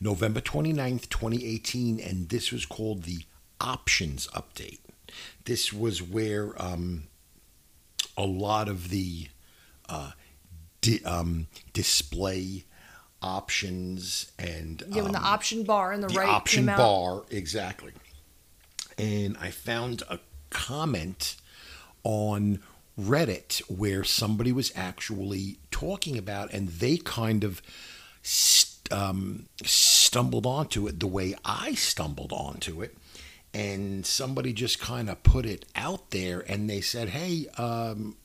November 0.00 0.40
29th, 0.40 1.08
2018, 1.08 2.00
and 2.00 2.28
this 2.28 2.52
was 2.52 2.66
called 2.66 3.02
the 3.04 3.24
options 3.60 4.26
update. 4.28 4.78
This 5.44 5.72
was 5.72 6.02
where 6.02 6.60
um, 6.62 7.04
a 8.16 8.24
lot 8.24 8.68
of 8.68 8.88
the 8.90 9.28
uh, 9.88 10.12
di- 10.80 11.04
um, 11.04 11.46
display 11.72 12.64
options 13.22 14.30
and 14.38 14.82
Yeah, 14.88 15.02
when 15.02 15.12
the 15.12 15.18
um, 15.18 15.24
option 15.24 15.64
bar 15.64 15.92
in 15.92 16.00
the, 16.00 16.08
the 16.08 16.14
right 16.14 16.28
option 16.28 16.66
bar 16.66 17.24
exactly. 17.30 17.92
And 18.98 19.36
i 19.40 19.50
found 19.50 20.02
a 20.08 20.18
comment 20.50 21.36
on 22.02 22.60
reddit 22.98 23.60
where 23.70 24.04
somebody 24.04 24.52
was 24.52 24.72
actually 24.74 25.58
talking 25.70 26.18
about 26.18 26.52
and 26.52 26.68
they 26.68 26.96
kind 26.96 27.44
of 27.44 27.62
st- 28.22 28.92
um, 28.92 29.46
stumbled 29.64 30.44
onto 30.46 30.86
it 30.88 30.98
the 30.98 31.06
way 31.06 31.34
i 31.44 31.74
stumbled 31.74 32.32
onto 32.32 32.82
it 32.82 32.96
and 33.52 34.06
somebody 34.06 34.52
just 34.52 34.80
kind 34.80 35.10
of 35.10 35.22
put 35.22 35.44
it 35.44 35.64
out 35.74 36.10
there 36.10 36.44
and 36.48 36.68
they 36.68 36.80
said 36.80 37.10
hey 37.10 37.46
um, 37.58 38.16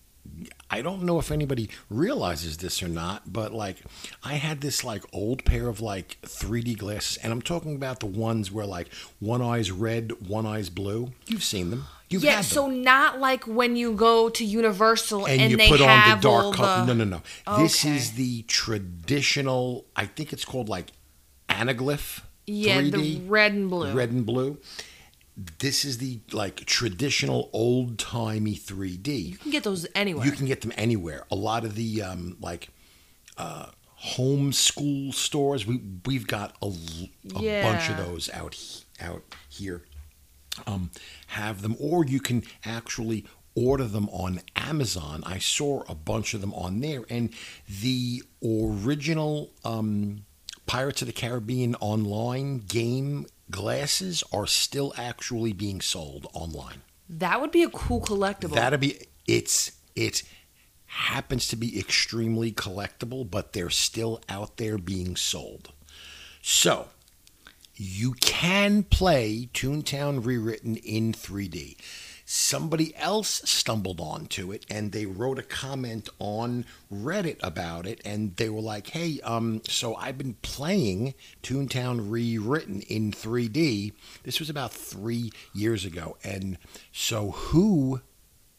I 0.70 0.82
don't 0.82 1.04
know 1.04 1.20
if 1.20 1.32
anybody 1.32 1.70
realizes 1.90 2.58
this 2.58 2.82
or 2.82 2.88
not, 2.88 3.32
but 3.32 3.54
like 3.54 3.78
I 4.24 4.34
had 4.34 4.62
this 4.62 4.84
like 4.84 5.04
old 5.14 5.46
pair 5.46 5.68
of 5.68 5.80
like 5.82 6.18
3D 6.24 6.78
glasses, 6.78 7.18
and 7.18 7.32
I'm 7.32 7.42
talking 7.42 7.76
about 7.76 8.00
the 8.00 8.08
ones 8.08 8.52
where 8.52 8.66
like 8.66 8.92
one 9.20 9.42
eye's 9.42 9.72
red, 9.72 10.28
one 10.28 10.46
eye's 10.46 10.70
blue. 10.70 11.12
You've 11.28 11.44
seen 11.44 11.70
them. 11.70 11.86
You've 12.10 12.24
yeah, 12.24 12.32
had 12.32 12.46
them. 12.46 12.52
so 12.52 12.68
not 12.68 13.20
like 13.20 13.46
when 13.46 13.76
you 13.76 13.94
go 13.94 14.30
to 14.30 14.44
Universal 14.44 15.26
and, 15.26 15.42
and, 15.42 15.52
you 15.52 15.58
they 15.58 15.70
put 15.70 15.82
on 15.82 16.10
the 16.10 16.22
dark 16.22 16.56
color. 16.56 16.86
the- 16.86 16.94
No, 16.94 17.04
no, 17.06 17.22
no. 17.48 17.58
This 17.58 17.86
is 17.86 18.14
the 18.14 18.44
traditional. 18.44 19.86
I 19.96 20.06
think 20.06 20.34
it's 20.34 20.46
called 20.46 20.70
like 20.70 20.92
anaglyph. 21.50 22.22
Yeah, 22.48 22.82
3D, 22.82 22.92
the 22.92 23.22
red 23.28 23.54
and 23.54 23.70
blue. 23.70 23.94
Red 23.94 24.12
and 24.12 24.26
blue. 24.26 24.58
This 25.60 25.84
is 25.84 25.98
the 25.98 26.20
like 26.32 26.66
traditional 26.66 27.50
old 27.52 28.00
timey 28.00 28.56
3D. 28.56 29.32
You 29.32 29.38
can 29.38 29.52
get 29.52 29.64
those 29.64 29.86
anywhere. 29.94 30.26
You 30.26 30.32
can 30.32 30.46
get 30.46 30.62
them 30.62 30.72
anywhere. 30.78 31.26
A 31.30 31.36
lot 31.36 31.66
of 31.66 31.76
the 31.76 32.02
um, 32.04 32.38
like 32.40 32.70
uh, 33.38 33.68
homeschool 34.16 35.14
stores, 35.14 35.66
we 35.68 35.82
we've 36.06 36.28
got 36.28 36.56
a, 36.62 36.68
a 37.36 37.64
bunch 37.64 37.90
of 37.90 37.98
those 37.98 38.30
out 38.34 38.54
he- 38.54 38.84
out 39.02 39.24
here. 39.50 39.84
Um, 40.66 40.92
have 41.28 41.62
them, 41.62 41.76
or 41.82 42.06
you 42.06 42.22
can 42.22 42.44
actually 42.64 43.26
order 43.56 43.84
them 43.84 44.08
on 44.10 44.40
Amazon. 44.56 45.22
I 45.26 45.38
saw 45.38 45.84
a 45.90 45.96
bunch 45.96 46.34
of 46.34 46.40
them 46.40 46.54
on 46.54 46.80
there, 46.80 47.04
and 47.10 47.34
the 47.68 48.24
original 48.42 49.52
um, 49.66 50.24
Pirates 50.66 51.02
of 51.02 51.08
the 51.08 51.14
Caribbean 51.14 51.76
online 51.76 52.60
game 52.60 53.26
glasses 53.52 54.24
are 54.32 54.48
still 54.48 54.94
actually 54.98 55.54
being 55.54 55.82
sold 55.82 56.28
online. 56.34 56.82
that 57.10 57.40
would 57.42 57.52
be 57.52 57.64
a 57.64 57.70
cool 57.70 58.02
collectible. 58.02 58.56
That'd 58.56 58.80
be 58.80 59.08
it's 59.28 59.72
it 59.96 60.24
happens 60.88 61.48
to 61.50 61.56
be 61.56 61.78
extremely 61.80 62.52
collectible, 62.52 63.30
but 63.30 63.54
they're 63.54 63.70
still 63.70 64.22
out 64.30 64.58
there 64.58 64.78
being 64.78 65.16
sold. 65.16 65.72
So 66.42 66.88
you 67.76 68.14
can 68.14 68.84
play 68.84 69.50
Toontown 69.54 70.26
Rewritten 70.26 70.78
in 70.78 71.12
3D. 71.12 71.78
Somebody 72.28 72.96
else 72.96 73.44
stumbled 73.46 74.00
onto 74.00 74.52
it 74.52 74.66
and 74.68 74.92
they 74.92 75.06
wrote 75.06 75.38
a 75.38 75.44
comment 75.44 76.10
on 76.18 76.66
Reddit 76.92 77.38
about 77.44 77.86
it 77.86 78.02
and 78.04 78.36
they 78.38 78.50
were 78.50 78.62
like, 78.62 78.88
"Hey, 78.88 79.22
um 79.22 79.62
so 79.68 79.96
I've 79.96 80.18
been 80.18 80.34
playing 80.42 81.14
Toontown 81.44 82.10
Rewritten 82.10 82.82
in 82.82 83.12
3D. 83.12 83.94
This 84.24 84.40
was 84.40 84.50
about 84.50 84.74
3 84.74 85.32
years 85.54 85.86
ago." 85.86 86.18
And 86.24 86.58
so 86.92 87.32
who 87.32 88.02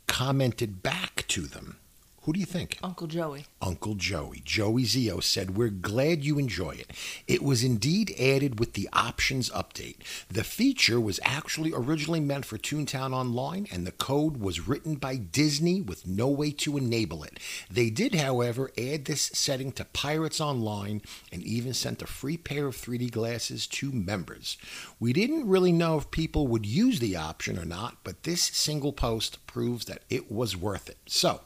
commented 0.06 0.82
back 0.82 1.26
to 1.28 1.42
them? 1.42 1.78
Who 2.26 2.32
do 2.32 2.40
you 2.40 2.46
think? 2.46 2.80
Uncle 2.82 3.06
Joey. 3.06 3.46
Uncle 3.62 3.94
Joey. 3.94 4.42
Joey 4.44 4.82
Zio 4.84 5.20
said, 5.20 5.56
We're 5.56 5.68
glad 5.68 6.24
you 6.24 6.40
enjoy 6.40 6.72
it. 6.72 6.90
It 7.28 7.40
was 7.40 7.62
indeed 7.62 8.12
added 8.18 8.58
with 8.58 8.72
the 8.72 8.88
options 8.92 9.48
update. 9.50 9.98
The 10.28 10.42
feature 10.42 10.98
was 10.98 11.20
actually 11.22 11.72
originally 11.72 12.18
meant 12.18 12.44
for 12.44 12.58
Toontown 12.58 13.12
Online, 13.12 13.68
and 13.70 13.86
the 13.86 13.92
code 13.92 14.38
was 14.38 14.66
written 14.66 14.96
by 14.96 15.14
Disney 15.14 15.80
with 15.80 16.04
no 16.04 16.26
way 16.26 16.50
to 16.50 16.76
enable 16.76 17.22
it. 17.22 17.38
They 17.70 17.90
did, 17.90 18.16
however, 18.16 18.72
add 18.76 19.04
this 19.04 19.22
setting 19.22 19.70
to 19.72 19.84
Pirates 19.84 20.40
Online 20.40 21.02
and 21.30 21.44
even 21.44 21.74
sent 21.74 22.02
a 22.02 22.08
free 22.08 22.36
pair 22.36 22.66
of 22.66 22.76
3D 22.76 23.12
glasses 23.12 23.68
to 23.68 23.92
members. 23.92 24.58
We 24.98 25.12
didn't 25.12 25.46
really 25.46 25.70
know 25.70 25.96
if 25.98 26.10
people 26.10 26.48
would 26.48 26.66
use 26.66 26.98
the 26.98 27.14
option 27.14 27.56
or 27.56 27.64
not, 27.64 27.98
but 28.02 28.24
this 28.24 28.42
single 28.42 28.92
post 28.92 29.46
proves 29.46 29.84
that 29.84 30.02
it 30.10 30.28
was 30.28 30.56
worth 30.56 30.88
it. 30.88 30.98
So, 31.06 31.42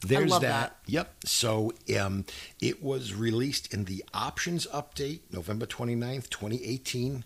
there's 0.00 0.30
that. 0.32 0.40
that. 0.40 0.76
Yep. 0.86 1.14
So 1.24 1.72
um, 1.98 2.24
it 2.60 2.82
was 2.82 3.14
released 3.14 3.72
in 3.72 3.84
the 3.84 4.04
options 4.12 4.66
update 4.68 5.20
November 5.30 5.66
29th, 5.66 6.28
2018. 6.28 7.24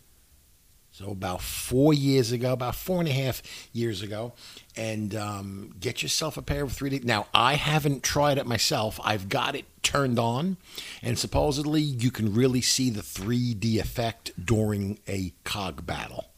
So 0.91 1.11
about 1.11 1.43
four 1.43 1.95
years 1.95 2.33
ago, 2.33 2.53
about 2.53 2.75
four 2.75 2.99
and 2.99 3.09
a 3.09 3.13
half 3.13 3.41
years 3.73 4.03
ago. 4.03 4.33
And 4.77 5.15
um, 5.15 5.75
get 5.79 6.03
yourself 6.03 6.37
a 6.37 6.43
pair 6.43 6.65
of 6.65 6.73
3D. 6.73 7.05
Now, 7.05 7.29
I 7.33 7.55
haven't 7.55 8.03
tried 8.03 8.37
it 8.37 8.47
myself. 8.47 8.99
I've 9.05 9.29
got 9.29 9.55
it 9.55 9.67
turned 9.85 10.19
on. 10.19 10.57
And 11.01 11.17
supposedly 11.17 11.83
you 11.83 12.11
can 12.11 12.35
really 12.35 12.61
see 12.61 12.91
the 12.91 13.03
3D 13.03 13.79
effect 13.79 14.33
during 14.45 14.99
a 15.07 15.35
cog 15.45 15.87
battle 15.87 16.31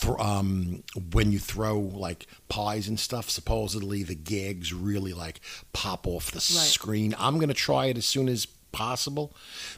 th- 0.00 0.18
um, 0.18 0.82
when 1.12 1.30
you 1.32 1.38
throw 1.38 1.78
like 1.78 2.26
pies 2.48 2.88
and 2.88 2.98
stuff, 2.98 3.30
supposedly 3.30 4.02
the 4.02 4.14
gags 4.14 4.72
really 4.72 5.12
like 5.12 5.40
pop 5.72 6.06
off 6.06 6.30
the 6.30 6.40
screen. 6.40 7.14
I'm 7.18 7.38
gonna 7.38 7.54
try 7.54 7.86
it 7.86 7.96
as 7.98 8.06
soon 8.06 8.28
as 8.28 8.46
possible. 8.72 9.32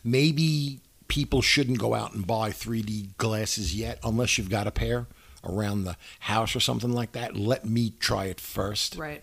Maybe 0.04 0.80
people 1.08 1.42
shouldn't 1.42 1.78
go 1.78 1.94
out 1.94 2.14
and 2.14 2.26
buy 2.26 2.50
3D 2.50 3.16
glasses 3.18 3.74
yet 3.74 3.98
unless 4.02 4.38
you've 4.38 4.50
got 4.50 4.66
a 4.66 4.70
pair 4.72 5.06
around 5.44 5.84
the 5.84 5.96
house 6.20 6.56
or 6.56 6.60
something 6.60 6.92
like 6.92 7.12
that. 7.12 7.36
Let 7.36 7.64
me 7.64 7.92
try 8.00 8.24
it 8.26 8.40
first, 8.40 8.96
Right. 8.96 9.22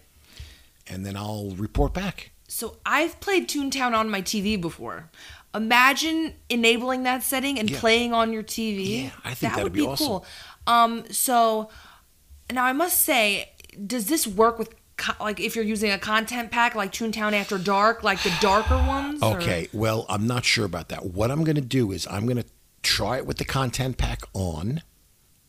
and 0.87 1.05
then 1.05 1.17
I'll 1.17 1.51
report 1.57 1.93
back. 1.93 2.31
So 2.47 2.77
I've 2.85 3.19
played 3.19 3.49
Toontown 3.49 3.93
on 3.97 4.09
my 4.09 4.21
TV 4.21 4.55
before. 4.61 5.09
Imagine 5.55 6.33
enabling 6.49 7.03
that 7.03 7.23
setting 7.23 7.59
and 7.59 7.69
Yeah. 7.69 7.79
playing 7.79 8.13
on 8.13 8.33
your 8.33 8.43
TV. 8.43 9.03
Yeah, 9.03 9.09
I 9.23 9.33
think 9.33 9.53
that 9.53 9.57
that'd 9.57 9.73
be 9.73 9.81
be, 9.81 9.87
awesome. 9.87 10.07
cool. 10.07 10.25
Um, 10.65 11.03
so 11.11 11.69
now 12.51 12.65
I 12.65 12.73
must 12.73 13.03
say, 13.03 13.51
does 13.85 14.05
this 14.07 14.25
work 14.25 14.57
with 14.57 14.73
co- 14.97 15.13
like 15.23 15.39
if 15.39 15.55
you're 15.55 15.65
using 15.65 15.91
a 15.91 15.97
content 15.99 16.51
pack 16.51 16.73
like 16.75 16.91
Toontown 16.91 17.33
After 17.33 17.57
Dark, 17.57 18.03
like 18.03 18.21
the 18.23 18.33
darker 18.41 18.75
ones? 18.87 19.21
or- 19.21 19.37
Okay, 19.37 19.67
well, 19.73 20.05
I'm 20.09 20.25
not 20.27 20.43
sure 20.45 20.65
about 20.65 20.89
that. 20.89 21.05
What 21.05 21.29
I'm 21.31 21.43
going 21.43 21.55
to 21.55 21.61
do 21.61 21.91
is 21.91 22.07
I'm 22.09 22.25
going 22.25 22.37
to 22.41 22.45
try 22.81 23.17
it 23.17 23.25
with 23.25 23.37
the 23.37 23.45
content 23.45 23.97
pack 23.97 24.21
on. 24.33 24.81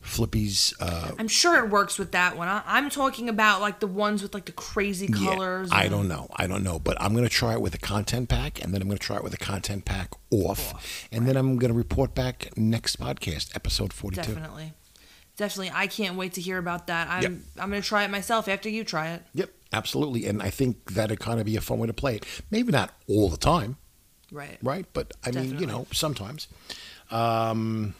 Flippy's. 0.05 0.73
Uh, 0.79 1.11
I'm 1.17 1.27
sure 1.27 1.63
it 1.63 1.69
works 1.69 1.97
with 1.97 2.11
that 2.11 2.37
one. 2.37 2.47
I, 2.47 2.61
I'm 2.65 2.89
talking 2.89 3.27
about 3.27 3.59
like 3.61 3.79
the 3.79 3.87
ones 3.87 4.21
with 4.21 4.33
like 4.33 4.45
the 4.45 4.51
crazy 4.51 5.07
yeah, 5.07 5.25
colors. 5.25 5.69
I 5.71 5.87
don't 5.87 6.07
know. 6.07 6.27
I 6.35 6.47
don't 6.47 6.63
know. 6.63 6.79
But 6.79 7.01
I'm 7.01 7.11
going 7.13 7.23
to 7.25 7.29
try 7.29 7.53
it 7.53 7.61
with 7.61 7.73
a 7.73 7.79
content 7.79 8.29
pack, 8.29 8.63
and 8.63 8.73
then 8.73 8.81
I'm 8.81 8.87
going 8.87 8.97
to 8.97 9.03
try 9.03 9.17
it 9.17 9.23
with 9.23 9.33
a 9.33 9.37
content 9.37 9.85
pack 9.85 10.11
off, 10.31 11.07
and 11.11 11.27
then 11.27 11.35
I'm 11.35 11.57
going 11.57 11.71
to 11.71 11.77
report 11.77 12.13
back 12.15 12.55
next 12.57 12.99
podcast, 12.99 13.55
episode 13.55 13.91
42. 13.93 14.21
Definitely. 14.21 14.73
Definitely. 15.37 15.71
I 15.75 15.87
can't 15.87 16.15
wait 16.15 16.33
to 16.33 16.41
hear 16.41 16.57
about 16.57 16.87
that. 16.87 17.09
I'm 17.09 17.21
Yep. 17.21 17.31
I'm 17.59 17.69
gonna 17.69 17.81
try 17.81 18.05
it 18.05 18.09
myself 18.09 18.47
after 18.47 18.69
you 18.69 18.85
try 18.85 19.09
it. 19.09 19.23
Yep, 19.33 19.49
absolutely. 19.73 20.27
And 20.27 20.41
I 20.41 20.49
think 20.49 20.93
that'd 20.93 21.19
kind 21.19 21.41
of 21.41 21.45
be 21.45 21.57
a 21.57 21.61
fun 21.61 21.77
way 21.79 21.87
to 21.87 21.93
play 21.93 22.15
it. 22.15 22.25
Maybe 22.51 22.71
not 22.71 22.93
all 23.09 23.27
the 23.29 23.35
time, 23.35 23.75
Right. 24.31 24.57
right? 24.63 24.85
But 24.93 25.11
I 25.25 25.31
mean, 25.31 25.59
you 25.59 25.65
know, 25.65 25.87
sometimes. 25.91 26.47
Um, 27.11 27.95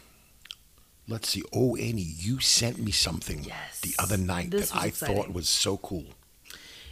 let's 1.08 1.28
see. 1.28 1.42
Oh, 1.52 1.76
Annie, 1.76 2.02
you 2.02 2.40
sent 2.40 2.78
me 2.78 2.92
something 2.92 3.44
Yes. 3.44 3.80
the 3.80 3.94
other 3.98 4.16
night 4.16 4.50
This 4.50 4.70
that 4.70 4.78
I 4.78 4.86
exciting. 4.86 5.16
thought 5.16 5.32
was 5.32 5.48
so 5.48 5.76
cool. 5.78 6.04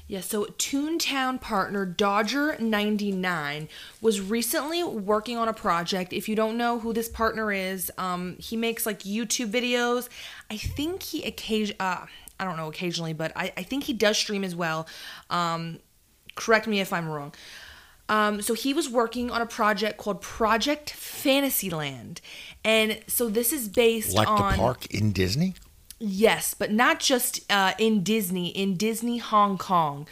Yeah, 0.06 0.20
so 0.20 0.44
Toontown 0.44 1.40
partner 1.40 1.86
Dodger99 1.86 3.68
was 4.02 4.20
recently 4.20 4.82
working 4.84 5.38
on 5.38 5.48
a 5.48 5.52
project. 5.54 6.12
If 6.12 6.28
you 6.28 6.36
don't 6.36 6.58
know 6.58 6.78
who 6.78 6.92
this 6.92 7.08
partner 7.08 7.50
is, 7.52 7.90
um, 7.96 8.36
he 8.38 8.56
makes 8.56 8.84
like 8.84 9.00
YouTube 9.00 9.50
videos. 9.50 10.08
I 10.50 10.56
think 10.58 11.02
he 11.02 11.24
occasion 11.24 11.76
uh, 11.80 12.04
I 12.38 12.44
don't 12.44 12.56
know 12.56 12.68
occasionally, 12.68 13.12
but 13.14 13.32
I, 13.36 13.52
I 13.56 13.62
think 13.62 13.84
he 13.84 13.92
does 13.94 14.18
stream 14.18 14.44
as 14.44 14.54
well. 14.54 14.86
Um, 15.30 15.78
correct 16.34 16.66
me 16.66 16.80
if 16.80 16.92
I'm 16.92 17.08
wrong. 17.08 17.32
Um, 18.08 18.42
so 18.42 18.54
he 18.54 18.74
was 18.74 18.88
working 18.88 19.30
on 19.30 19.40
a 19.40 19.46
project 19.46 19.96
called 19.96 20.20
Project 20.20 20.90
Fantasyland, 20.90 22.20
and 22.64 23.00
so 23.06 23.28
this 23.28 23.52
is 23.52 23.68
based 23.68 24.14
Like 24.14 24.28
on 24.28 24.52
the 24.52 24.58
park 24.58 24.86
in 24.86 25.12
Disney? 25.12 25.54
Yes, 25.98 26.52
but 26.54 26.70
not 26.70 27.00
just 27.00 27.40
uh, 27.50 27.72
in 27.78 28.02
Disney, 28.02 28.48
in 28.48 28.76
Disney 28.76 29.18
Hong 29.18 29.56
Kong. 29.56 30.06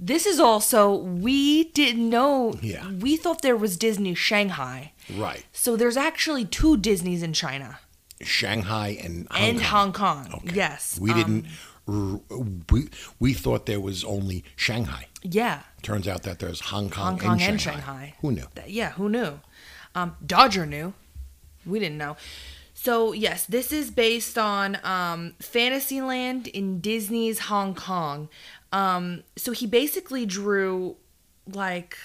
This 0.00 0.26
is 0.26 0.38
also, 0.38 0.94
we 0.94 1.64
didn't 1.64 2.08
know, 2.08 2.54
Yeah. 2.62 2.88
we 2.92 3.16
thought 3.16 3.42
there 3.42 3.56
was 3.56 3.76
Disney 3.76 4.14
Shanghai. 4.14 4.92
Right. 5.12 5.44
So 5.52 5.76
there's 5.76 5.96
actually 5.96 6.44
two 6.44 6.76
Disneys 6.76 7.22
in 7.22 7.32
China 7.32 7.80
Shanghai 8.20 8.98
and 9.02 9.26
Hong 9.30 9.42
and 9.42 9.58
Kong. 9.58 9.68
Hong 9.68 9.92
Kong. 9.92 10.40
Okay. 10.44 10.56
Yes. 10.56 10.98
We 11.00 11.10
um, 11.12 11.16
didn't. 11.16 11.46
We, 11.88 12.88
we 13.18 13.32
thought 13.32 13.66
there 13.66 13.80
was 13.80 14.04
only 14.04 14.44
Shanghai. 14.56 15.06
Yeah. 15.22 15.62
Turns 15.82 16.06
out 16.06 16.22
that 16.24 16.38
there's 16.38 16.60
Hong 16.60 16.90
Kong, 16.90 17.12
Hong 17.12 17.18
Kong 17.18 17.40
and, 17.40 17.52
and 17.52 17.60
Shanghai. 17.60 17.80
Shanghai. 17.80 18.14
Who 18.20 18.32
knew? 18.32 18.46
Yeah, 18.66 18.92
who 18.92 19.08
knew? 19.08 19.40
Um, 19.94 20.16
Dodger 20.24 20.66
knew. 20.66 20.92
We 21.64 21.78
didn't 21.78 21.98
know. 21.98 22.16
So 22.74 23.12
yes, 23.12 23.46
this 23.46 23.72
is 23.72 23.90
based 23.90 24.38
on 24.38 24.78
um, 24.84 25.34
Fantasyland 25.40 26.46
in 26.46 26.80
Disney's 26.80 27.40
Hong 27.40 27.74
Kong. 27.74 28.28
Um, 28.70 29.24
so 29.36 29.52
he 29.52 29.66
basically 29.66 30.26
drew 30.26 30.96
like 31.46 31.96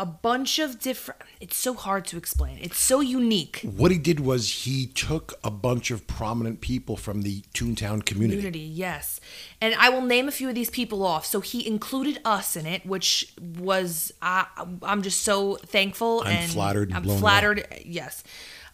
a 0.00 0.06
bunch 0.06 0.58
of 0.58 0.80
different. 0.80 1.20
It's 1.40 1.56
so 1.56 1.74
hard 1.74 2.06
to 2.06 2.16
explain. 2.16 2.58
It's 2.62 2.78
so 2.78 3.00
unique. 3.00 3.60
What 3.62 3.90
he 3.90 3.98
did 3.98 4.18
was 4.20 4.64
he 4.64 4.86
took 4.86 5.34
a 5.44 5.50
bunch 5.50 5.90
of 5.90 6.06
prominent 6.06 6.62
people 6.62 6.96
from 6.96 7.20
the 7.20 7.42
Toontown 7.52 8.06
community. 8.06 8.38
Community, 8.38 8.60
yes. 8.60 9.20
And 9.60 9.74
I 9.74 9.90
will 9.90 10.00
name 10.00 10.26
a 10.26 10.30
few 10.30 10.48
of 10.48 10.54
these 10.54 10.70
people 10.70 11.04
off. 11.04 11.26
So 11.26 11.40
he 11.40 11.66
included 11.66 12.18
us 12.24 12.56
in 12.56 12.64
it, 12.64 12.86
which 12.86 13.34
was 13.58 14.10
I 14.22 14.46
I'm 14.82 15.02
just 15.02 15.20
so 15.22 15.56
thankful 15.56 16.22
I'm 16.22 16.28
and 16.28 16.50
flattered 16.50 16.94
I'm 16.94 17.02
blown 17.02 17.16
away. 17.16 17.20
flattered. 17.20 17.66
Yes. 17.84 18.24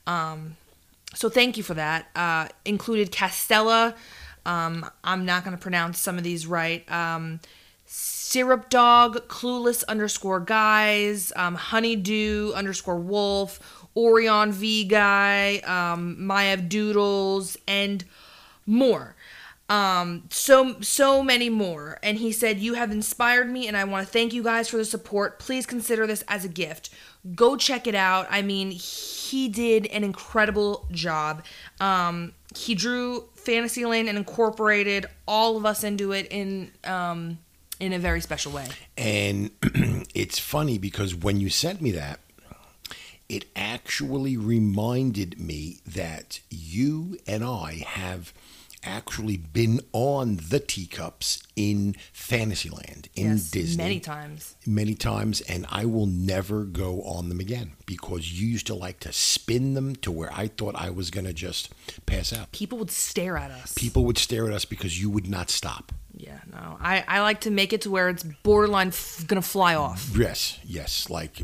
Um, 0.06 0.56
so 1.12 1.28
thank 1.28 1.56
you 1.56 1.64
for 1.64 1.74
that. 1.74 2.06
Uh, 2.14 2.46
included 2.64 3.10
Castella. 3.10 3.96
Um, 4.44 4.88
I'm 5.02 5.24
not 5.24 5.42
going 5.42 5.56
to 5.56 5.60
pronounce 5.60 5.98
some 5.98 6.18
of 6.18 6.22
these 6.22 6.46
right. 6.46 6.88
Um, 6.88 7.40
Syrup 7.86 8.68
Dog, 8.68 9.28
Clueless 9.28 9.84
underscore 9.86 10.40
Guys, 10.40 11.32
um, 11.36 11.54
Honeydew 11.54 12.52
underscore 12.54 12.98
Wolf, 12.98 13.86
Orion 13.96 14.52
V 14.52 14.84
Guy, 14.84 15.58
um, 15.58 16.16
Maev 16.20 16.68
Doodles, 16.68 17.56
and 17.66 18.04
more. 18.66 19.14
Um, 19.68 20.24
so 20.30 20.80
so 20.80 21.22
many 21.22 21.48
more. 21.48 21.98
And 22.02 22.18
he 22.18 22.30
said, 22.30 22.60
"You 22.60 22.74
have 22.74 22.90
inspired 22.90 23.50
me, 23.50 23.66
and 23.66 23.76
I 23.76 23.84
want 23.84 24.06
to 24.06 24.12
thank 24.12 24.32
you 24.32 24.42
guys 24.42 24.68
for 24.68 24.76
the 24.76 24.84
support. 24.84 25.38
Please 25.38 25.66
consider 25.66 26.06
this 26.06 26.22
as 26.28 26.44
a 26.44 26.48
gift. 26.48 26.90
Go 27.34 27.56
check 27.56 27.86
it 27.86 27.94
out. 27.94 28.26
I 28.30 28.42
mean, 28.42 28.70
he 28.70 29.48
did 29.48 29.86
an 29.86 30.04
incredible 30.04 30.86
job. 30.92 31.42
Um, 31.80 32.32
he 32.54 32.74
drew 32.74 33.28
Fantasyland 33.34 34.08
and 34.08 34.16
incorporated 34.16 35.06
all 35.26 35.56
of 35.56 35.66
us 35.66 35.82
into 35.82 36.12
it 36.12 36.28
in 36.30 36.70
um, 36.84 37.38
in 37.80 37.92
a 37.92 37.98
very 37.98 38.20
special 38.20 38.52
way. 38.52 38.66
And 38.96 39.50
it's 40.14 40.38
funny 40.38 40.78
because 40.78 41.14
when 41.14 41.40
you 41.40 41.50
sent 41.50 41.80
me 41.80 41.90
that, 41.92 42.20
it 43.28 43.46
actually 43.56 44.36
reminded 44.36 45.40
me 45.40 45.80
that 45.86 46.40
you 46.48 47.18
and 47.26 47.42
I 47.42 47.84
have 47.86 48.32
actually 48.86 49.36
been 49.36 49.80
on 49.92 50.36
the 50.48 50.60
teacups 50.60 51.42
in 51.56 51.94
Fantasyland 52.12 53.08
in 53.14 53.32
yes, 53.32 53.50
Disney 53.50 53.82
many 53.82 54.00
times. 54.00 54.54
many 54.66 54.94
times 54.94 55.40
and 55.42 55.66
I 55.70 55.84
will 55.86 56.06
never 56.06 56.64
go 56.64 57.02
on 57.02 57.28
them 57.28 57.40
again 57.40 57.72
because 57.86 58.32
you 58.32 58.46
used 58.46 58.66
to 58.68 58.74
like 58.74 59.00
to 59.00 59.12
spin 59.12 59.74
them 59.74 59.96
to 59.96 60.10
where 60.12 60.32
I 60.32 60.48
thought 60.48 60.74
I 60.76 60.90
was 60.90 61.10
going 61.10 61.26
to 61.26 61.32
just 61.32 61.72
pass 62.06 62.32
out. 62.32 62.52
People 62.52 62.78
would 62.78 62.90
stare 62.90 63.36
at 63.36 63.50
us. 63.50 63.74
People 63.74 64.04
would 64.04 64.18
stare 64.18 64.46
at 64.46 64.52
us 64.52 64.64
because 64.64 65.00
you 65.00 65.10
would 65.10 65.26
not 65.28 65.50
stop. 65.50 65.92
Yeah, 66.18 66.38
no. 66.50 66.78
I, 66.80 67.04
I 67.06 67.20
like 67.20 67.40
to 67.42 67.50
make 67.50 67.72
it 67.74 67.82
to 67.82 67.90
where 67.90 68.08
it's 68.08 68.22
borderline 68.22 68.88
f- 68.88 69.24
gonna 69.26 69.42
fly 69.42 69.74
off. 69.74 70.10
Yes, 70.16 70.58
yes, 70.64 71.10
like 71.10 71.42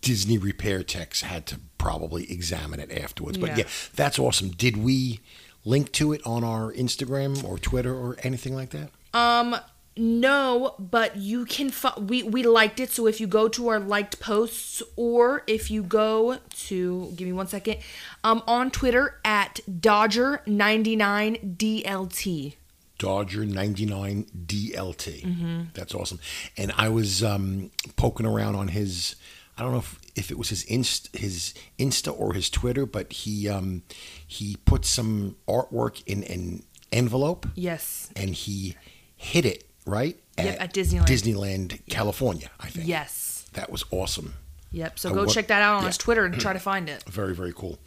Disney 0.00 0.38
repair 0.38 0.82
techs 0.82 1.20
had 1.22 1.44
to 1.46 1.60
probably 1.76 2.30
examine 2.32 2.80
it 2.80 2.90
afterwards. 2.90 3.36
But 3.36 3.50
Yeah. 3.50 3.56
yeah, 3.58 3.64
that's 3.94 4.18
awesome. 4.18 4.48
Did 4.50 4.78
we 4.78 5.20
link 5.64 5.92
to 5.92 6.12
it 6.12 6.20
on 6.26 6.44
our 6.44 6.72
Instagram 6.72 7.42
or 7.44 7.58
Twitter 7.58 7.94
or 7.94 8.16
anything 8.22 8.54
like 8.54 8.70
that? 8.70 8.90
Um, 9.12 9.56
No, 9.96 10.76
but 10.78 11.16
you 11.16 11.44
can. 11.44 11.70
Fu- 11.70 12.00
we 12.00 12.22
we 12.22 12.42
liked 12.44 12.80
it. 12.80 12.90
So 12.90 13.06
if 13.06 13.20
you 13.20 13.26
go 13.26 13.48
to 13.48 13.68
our 13.68 13.80
liked 13.80 14.20
posts, 14.20 14.82
or 14.96 15.42
if 15.46 15.70
you 15.70 15.82
go 15.82 16.38
to 16.68 17.12
give 17.16 17.26
me 17.26 17.32
one 17.34 17.48
second, 17.48 17.78
um, 18.24 18.42
on 18.46 18.70
Twitter 18.70 19.18
at 19.24 19.60
Dodger 19.80 20.42
ninety 20.46 20.96
nine 20.96 21.56
DLT. 21.58 22.54
Dodger 22.98 23.46
99 23.46 24.26
DLT. 24.46 25.72
That's 25.72 25.94
awesome. 25.94 26.20
And 26.58 26.70
I 26.76 26.90
was 26.90 27.24
um, 27.24 27.70
poking 27.96 28.26
around 28.26 28.56
on 28.56 28.68
his, 28.68 29.16
I 29.60 29.62
don't 29.62 29.72
know 29.72 29.78
if, 29.78 30.00
if 30.16 30.30
it 30.30 30.38
was 30.38 30.48
his 30.48 30.64
Inst, 30.64 31.14
his 31.14 31.52
Insta 31.78 32.18
or 32.18 32.32
his 32.32 32.48
Twitter, 32.48 32.86
but 32.86 33.12
he 33.12 33.46
um, 33.46 33.82
he 34.26 34.56
put 34.64 34.86
some 34.86 35.36
artwork 35.46 36.02
in 36.06 36.24
an 36.24 36.62
envelope 36.90 37.46
Yes. 37.54 38.10
and 38.16 38.30
he 38.34 38.76
hid 39.16 39.44
it 39.44 39.68
right 39.84 40.18
Yep, 40.38 40.60
at 40.62 40.72
Disneyland. 40.74 41.06
Disneyland, 41.06 41.80
California. 41.90 42.50
I 42.58 42.68
think. 42.70 42.88
Yes. 42.88 43.46
that 43.52 43.70
was 43.70 43.84
awesome. 43.90 44.32
Yep. 44.72 44.98
So 44.98 45.10
Uh, 45.10 45.12
go 45.12 45.24
what- 45.24 45.34
check 45.34 45.48
that 45.48 45.60
out 45.60 45.74
on 45.76 45.82
yeah. 45.82 45.88
his 45.88 45.98
Twitter 45.98 46.24
and 46.24 46.40
try 46.40 46.54
to 46.54 46.58
find 46.58 46.88
it. 46.88 47.02
Very, 47.04 47.34
very 47.34 47.52
cool. 47.52 47.78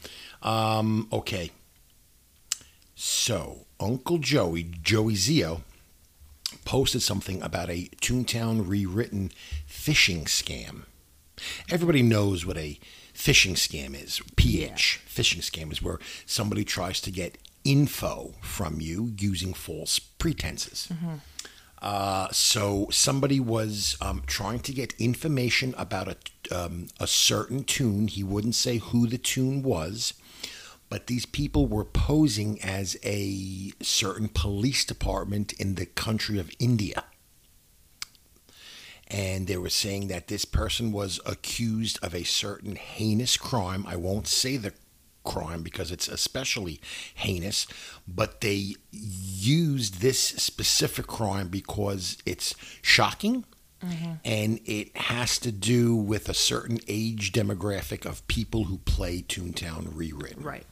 Um, 0.43 1.07
okay. 1.12 1.49
So, 2.95 3.65
Uncle 3.79 4.19
Joey, 4.19 4.63
Joey 4.83 5.15
Zio, 5.15 5.63
posted 6.65 7.01
something 7.01 7.41
about 7.41 7.69
a 7.69 7.89
Toontown 8.01 8.67
rewritten 8.67 9.31
phishing 9.67 10.25
scam. 10.25 10.83
Everybody 11.69 12.04
knows 12.04 12.46
what 12.46 12.58
a 12.58 12.80
phishing 13.13 13.54
scam 13.54 14.02
is. 14.02 14.22
PH. 14.36 15.02
Phishing 15.08 15.41
scam 15.41 15.72
is 15.72 15.82
where 15.82 16.00
somebody 16.26 16.63
tries 16.63 17.00
to 17.02 17.12
get 17.12 17.38
info 17.63 18.34
from 18.41 18.82
you 18.82 19.13
using 19.17 19.54
false 19.54 20.00
pretenses. 20.00 20.89
Uh, 21.82 22.30
so 22.32 22.88
somebody 22.91 23.39
was 23.39 23.98
um, 24.02 24.24
trying 24.26 24.60
to 24.60 24.72
get 24.72 24.93
information 25.00 25.76
about 25.78 26.08
a, 26.08 26.17
um, 26.58 26.88
a 27.00 27.08
certain 27.08 27.63
toon. 27.63 28.08
He 28.08 28.24
wouldn't 28.24 28.56
say 28.56 28.78
who 28.78 29.06
the 29.06 29.17
toon 29.17 29.63
was, 29.63 30.13
but 30.89 31.08
these 31.08 31.26
people 31.26 31.67
were 31.67 31.84
posing 31.84 32.62
as 32.62 32.96
a 33.04 33.72
certain 33.82 34.30
police 34.30 34.86
department 34.86 35.52
in 35.54 35.76
the 35.76 35.86
country 35.86 36.39
of 36.39 36.50
India. 36.58 37.04
And 39.08 39.48
they 39.48 39.58
were 39.58 39.70
saying 39.70 40.08
that 40.08 40.28
this 40.28 40.46
person 40.46 40.92
was 40.92 41.20
accused 41.26 42.00
of 42.02 42.16
a 42.16 42.24
certain 42.24 42.76
heinous 42.76 43.38
crime. 43.38 43.86
I 43.88 43.96
won't 43.96 44.28
say 44.28 44.58
the 44.58 44.74
crime 45.24 45.62
because 45.62 45.92
it's 45.92 46.08
especially 46.08 46.82
heinous, 47.13 47.68
but 48.08 48.42
they 48.42 48.76
used 48.92 50.02
this 50.02 50.20
specific 50.20 51.08
crime 51.08 51.48
because 51.48 52.18
it's 52.26 52.56
shocking 52.82 53.46
mm-hmm. 53.84 54.13
and 54.26 54.60
it 54.66 54.96
has 54.98 55.38
to 55.39 55.52
do 55.52 55.96
with 55.96 56.30
a 56.30 56.34
certain 56.34 56.80
age 56.88 57.32
demographic 57.32 58.06
of 58.06 58.26
people 58.28 58.66
who 58.66 58.78
play 58.80 59.22
Toontown 59.22 59.89
Rewritten. 59.94 60.44
Right. 60.44 60.66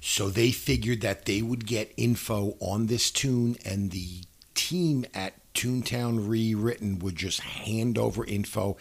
So 0.00 0.30
they 0.30 0.50
figured 0.50 1.02
that 1.02 1.26
they 1.26 1.42
would 1.42 1.66
get 1.66 1.92
info 1.96 2.56
on 2.60 2.86
this 2.86 3.10
toon, 3.10 3.56
and 3.64 3.90
the 3.90 4.22
team 4.54 5.04
at 5.12 5.34
Toontown 5.54 6.28
Rewritten 6.28 6.98
would 7.00 7.16
just 7.16 7.40
hand 7.40 7.98
over 7.98 8.24
info 8.24 8.76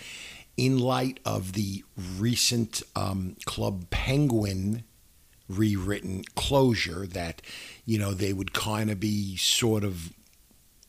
in 0.58 0.78
light 0.80 1.20
of 1.26 1.54
the 1.54 1.84
recent 2.18 2.82
um, 2.96 3.36
Club 3.46 3.90
Penguin 3.90 4.84
rewritten 5.48 6.24
closure 6.36 7.08
that, 7.08 7.42
you 7.86 7.98
know, 7.98 8.14
they 8.14 8.34
would 8.34 8.54
kind 8.54 8.92
of 8.92 9.00
be 9.00 9.36
sort 9.38 9.84
of 9.84 10.14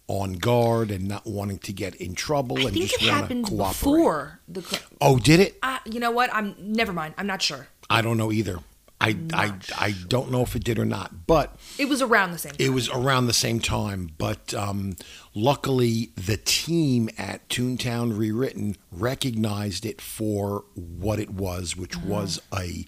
on 0.07 0.35
guard 0.35 0.90
and 0.90 1.07
not 1.09 1.25
wanting 1.25 1.59
to 1.61 1.73
get 1.73 1.95
in 1.95 2.14
trouble 2.14 2.59
I 2.59 2.62
and 2.62 2.73
think 2.73 2.90
just 2.90 3.01
it 3.03 3.09
happened 3.09 3.47
cooperate. 3.47 3.69
before 3.81 4.40
the. 4.49 4.61
cl- 4.62 4.83
Oh, 5.01 5.19
did 5.19 5.40
it? 5.40 5.57
Uh, 5.62 5.79
you 5.87 6.01
know 6.01 6.11
what? 6.11 6.29
I'm 6.35 6.55
never 6.59 6.93
mind. 6.93 7.14
I'm 7.16 7.27
not 7.29 7.40
sure. 7.40 7.69
I 7.88 8.03
don't 8.03 8.16
know 8.19 8.31
either. 8.33 8.59
I, 9.01 9.17
I, 9.33 9.55
I 9.79 9.95
don't 10.09 10.31
know 10.31 10.43
if 10.43 10.55
it 10.55 10.63
did 10.63 10.79
or 10.79 10.85
not, 10.85 11.27
but 11.27 11.57
It 11.79 11.89
was 11.89 12.03
around 12.03 12.33
the 12.33 12.39
same. 12.39 12.53
It 12.59 12.67
Time. 12.67 12.75
was 12.75 12.89
around 12.91 13.27
the 13.29 13.33
same 13.33 13.59
time, 13.61 14.11
but 14.19 14.53
um, 14.53 14.97
luckily 15.35 16.11
the 16.17 16.37
team 16.37 17.09
at 17.17 17.49
Toontown 17.49 18.17
Rewritten 18.19 18.77
recognized 18.93 19.87
it 19.87 20.01
for 20.01 20.65
what 20.75 21.19
it 21.19 21.31
was, 21.31 21.77
which 21.77 21.93
Mm-hmm. 21.93 22.09
was 22.11 22.41
a 22.53 22.87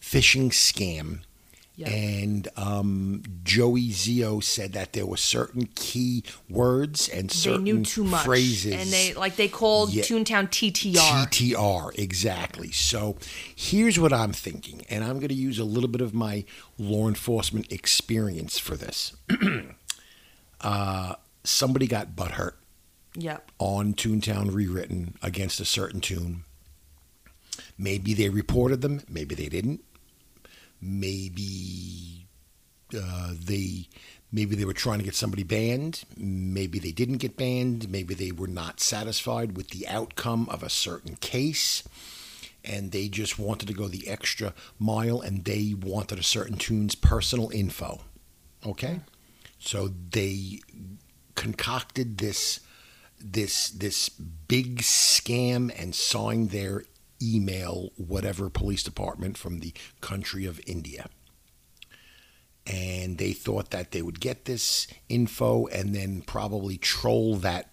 phishing 0.00 0.48
scam. 0.50 1.20
And 1.88 2.48
um, 2.56 3.22
Joey 3.42 3.90
Zio 3.90 4.40
said 4.40 4.72
that 4.74 4.92
there 4.92 5.06
were 5.06 5.16
certain 5.16 5.68
key 5.74 6.24
words 6.48 7.08
and 7.08 7.30
They 7.30 7.34
certain 7.34 7.64
knew 7.64 7.84
too 7.84 8.04
much, 8.04 8.24
phrases. 8.24 8.72
and 8.72 8.90
they 8.90 9.14
like 9.14 9.36
they 9.36 9.48
called 9.48 9.92
Yeah. 9.92 10.02
Toontown 10.02 10.48
TTR. 10.48 10.94
TTR, 11.28 11.98
exactly. 11.98 12.70
So 12.72 13.16
here's 13.54 13.98
what 13.98 14.12
I'm 14.12 14.32
thinking, 14.32 14.84
and 14.88 15.02
I'm 15.04 15.16
going 15.18 15.28
to 15.28 15.34
use 15.34 15.58
a 15.58 15.64
little 15.64 15.88
bit 15.88 16.00
of 16.00 16.14
my 16.14 16.44
law 16.78 17.08
enforcement 17.08 17.70
experience 17.72 18.58
for 18.58 18.76
this. 18.76 19.14
uh, 20.60 21.14
somebody 21.44 21.86
got 21.86 22.14
butthurt 22.14 22.54
yep. 23.14 23.50
on 23.58 23.94
Toontown 23.94 24.54
Rewritten 24.54 25.16
against 25.22 25.60
a 25.60 25.64
certain 25.64 26.00
toon. 26.00 26.44
Maybe 27.78 28.14
they 28.14 28.28
reported 28.28 28.80
them, 28.80 29.02
maybe 29.08 29.34
they 29.34 29.48
didn't. 29.48 29.82
Maybe 30.82 32.26
uh, 32.94 33.34
they 33.40 33.88
maybe 34.32 34.56
they 34.56 34.64
were 34.64 34.72
trying 34.72 34.98
to 34.98 35.04
get 35.04 35.14
somebody 35.14 35.44
banned. 35.44 36.02
Maybe 36.16 36.78
they 36.78 36.90
didn't 36.90 37.18
get 37.18 37.36
banned. 37.36 37.88
Maybe 37.88 38.14
they 38.14 38.32
were 38.32 38.48
not 38.48 38.80
satisfied 38.80 39.56
with 39.56 39.68
the 39.68 39.86
outcome 39.86 40.48
of 40.50 40.62
a 40.62 40.68
certain 40.68 41.14
case, 41.16 41.84
and 42.64 42.90
they 42.90 43.06
just 43.08 43.38
wanted 43.38 43.68
to 43.68 43.74
go 43.74 43.86
the 43.86 44.08
extra 44.08 44.54
mile, 44.78 45.20
and 45.20 45.44
they 45.44 45.74
wanted 45.80 46.18
a 46.18 46.24
certain 46.24 46.56
toon's 46.56 46.96
personal 46.96 47.50
info. 47.50 48.00
Okay, 48.66 49.00
so 49.58 49.90
they 50.10 50.60
concocted 51.36 52.18
this 52.18 52.60
this 53.20 53.70
this 53.70 54.08
big 54.08 54.78
scam 54.78 55.72
and 55.80 55.94
signed 55.94 56.50
their 56.50 56.84
email 57.22 57.90
whatever 57.96 58.50
police 58.50 58.82
department 58.82 59.38
from 59.38 59.60
the 59.60 59.72
country 60.00 60.44
of 60.46 60.60
India. 60.66 61.08
And 62.66 63.18
they 63.18 63.32
thought 63.32 63.70
that 63.70 63.90
they 63.90 64.02
would 64.02 64.20
get 64.20 64.44
this 64.44 64.86
info 65.08 65.66
and 65.66 65.94
then 65.94 66.22
probably 66.22 66.76
troll 66.76 67.36
that 67.36 67.70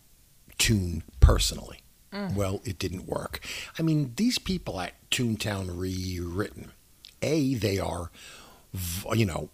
toon 0.58 1.04
personally. 1.20 1.80
Mm. 2.12 2.36
Well, 2.36 2.62
it 2.66 2.80
didn't 2.80 3.06
work. 3.06 3.40
I 3.78 3.84
mean, 3.84 4.14
these 4.16 4.40
people 4.40 4.80
at 4.80 4.94
Toontown 5.12 5.78
Rewritten, 5.78 6.72
A, 7.22 7.54
they 7.54 7.78
are, 7.78 8.10
you 9.14 9.26
know, 9.26 9.50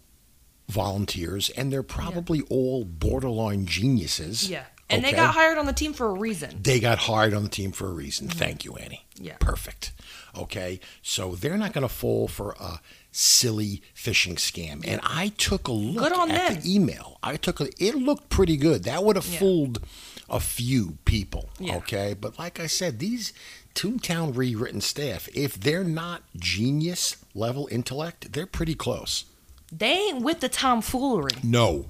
volunteers 0.68 1.50
and 1.50 1.72
they're 1.72 1.82
probably 1.82 2.42
all 2.48 2.84
borderline 2.84 3.66
geniuses. 3.66 4.50
Yeah. 4.50 4.64
And 4.88 5.04
they 5.04 5.12
got 5.12 5.34
hired 5.34 5.58
on 5.58 5.66
the 5.66 5.72
team 5.72 5.92
for 5.92 6.06
a 6.08 6.12
reason. 6.12 6.60
They 6.62 6.78
got 6.78 6.98
hired 6.98 7.34
on 7.34 7.42
the 7.42 7.48
team 7.48 7.72
for 7.72 7.88
a 7.88 7.92
reason. 7.92 8.28
Mm-hmm. 8.28 8.38
Thank 8.38 8.64
you, 8.64 8.74
Annie. 8.76 9.04
Yeah. 9.16 9.36
Perfect. 9.40 9.92
Okay. 10.36 10.78
So 11.02 11.34
they're 11.34 11.56
not 11.56 11.72
going 11.72 11.82
to 11.86 11.92
fall 11.92 12.28
for 12.28 12.54
a 12.60 12.80
silly 13.10 13.82
phishing 13.96 14.34
scam. 14.36 14.86
And 14.86 15.00
I 15.02 15.32
took 15.38 15.66
a 15.68 15.72
look 15.72 16.16
on 16.16 16.30
at 16.30 16.52
them. 16.52 16.62
the 16.62 16.74
email. 16.74 17.18
I 17.22 17.36
took 17.36 17.60
a, 17.60 17.68
it 17.82 17.96
looked 17.96 18.28
pretty 18.28 18.56
good. 18.56 18.84
That 18.84 19.02
would 19.02 19.16
have 19.16 19.26
Yeah. 19.26 19.38
fooled 19.40 19.80
a 20.28 20.38
few 20.38 20.98
people. 21.04 21.50
Yeah. 21.58 21.76
Okay. 21.76 22.14
But 22.18 22.38
like 22.38 22.60
I 22.60 22.66
said, 22.68 22.98
these 23.00 23.32
Toontown 23.74 24.36
rewritten 24.36 24.80
staff, 24.80 25.28
if 25.34 25.58
they're 25.58 25.84
not 25.84 26.22
genius 26.36 27.16
level 27.34 27.68
intellect, 27.72 28.32
they're 28.32 28.46
pretty 28.46 28.74
close. 28.74 29.24
They 29.72 29.92
ain't 29.94 30.22
with 30.22 30.40
the 30.40 30.48
tomfoolery. 30.48 31.32
No. 31.42 31.86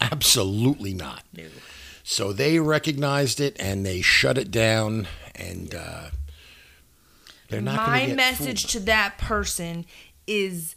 Absolutely 0.00 0.94
not. 0.94 1.22
No. 1.36 1.44
So 2.04 2.32
they 2.32 2.58
recognized 2.58 3.40
it 3.40 3.56
and 3.60 3.86
they 3.86 4.00
shut 4.02 4.36
it 4.38 4.50
down, 4.50 5.06
and 5.34 5.74
uh, 5.74 6.10
they're 7.48 7.60
not 7.60 7.86
going 7.86 8.08
My 8.10 8.14
message 8.14 8.62
fooled. 8.62 8.70
to 8.72 8.80
that 8.86 9.18
person 9.18 9.84
is 10.26 10.74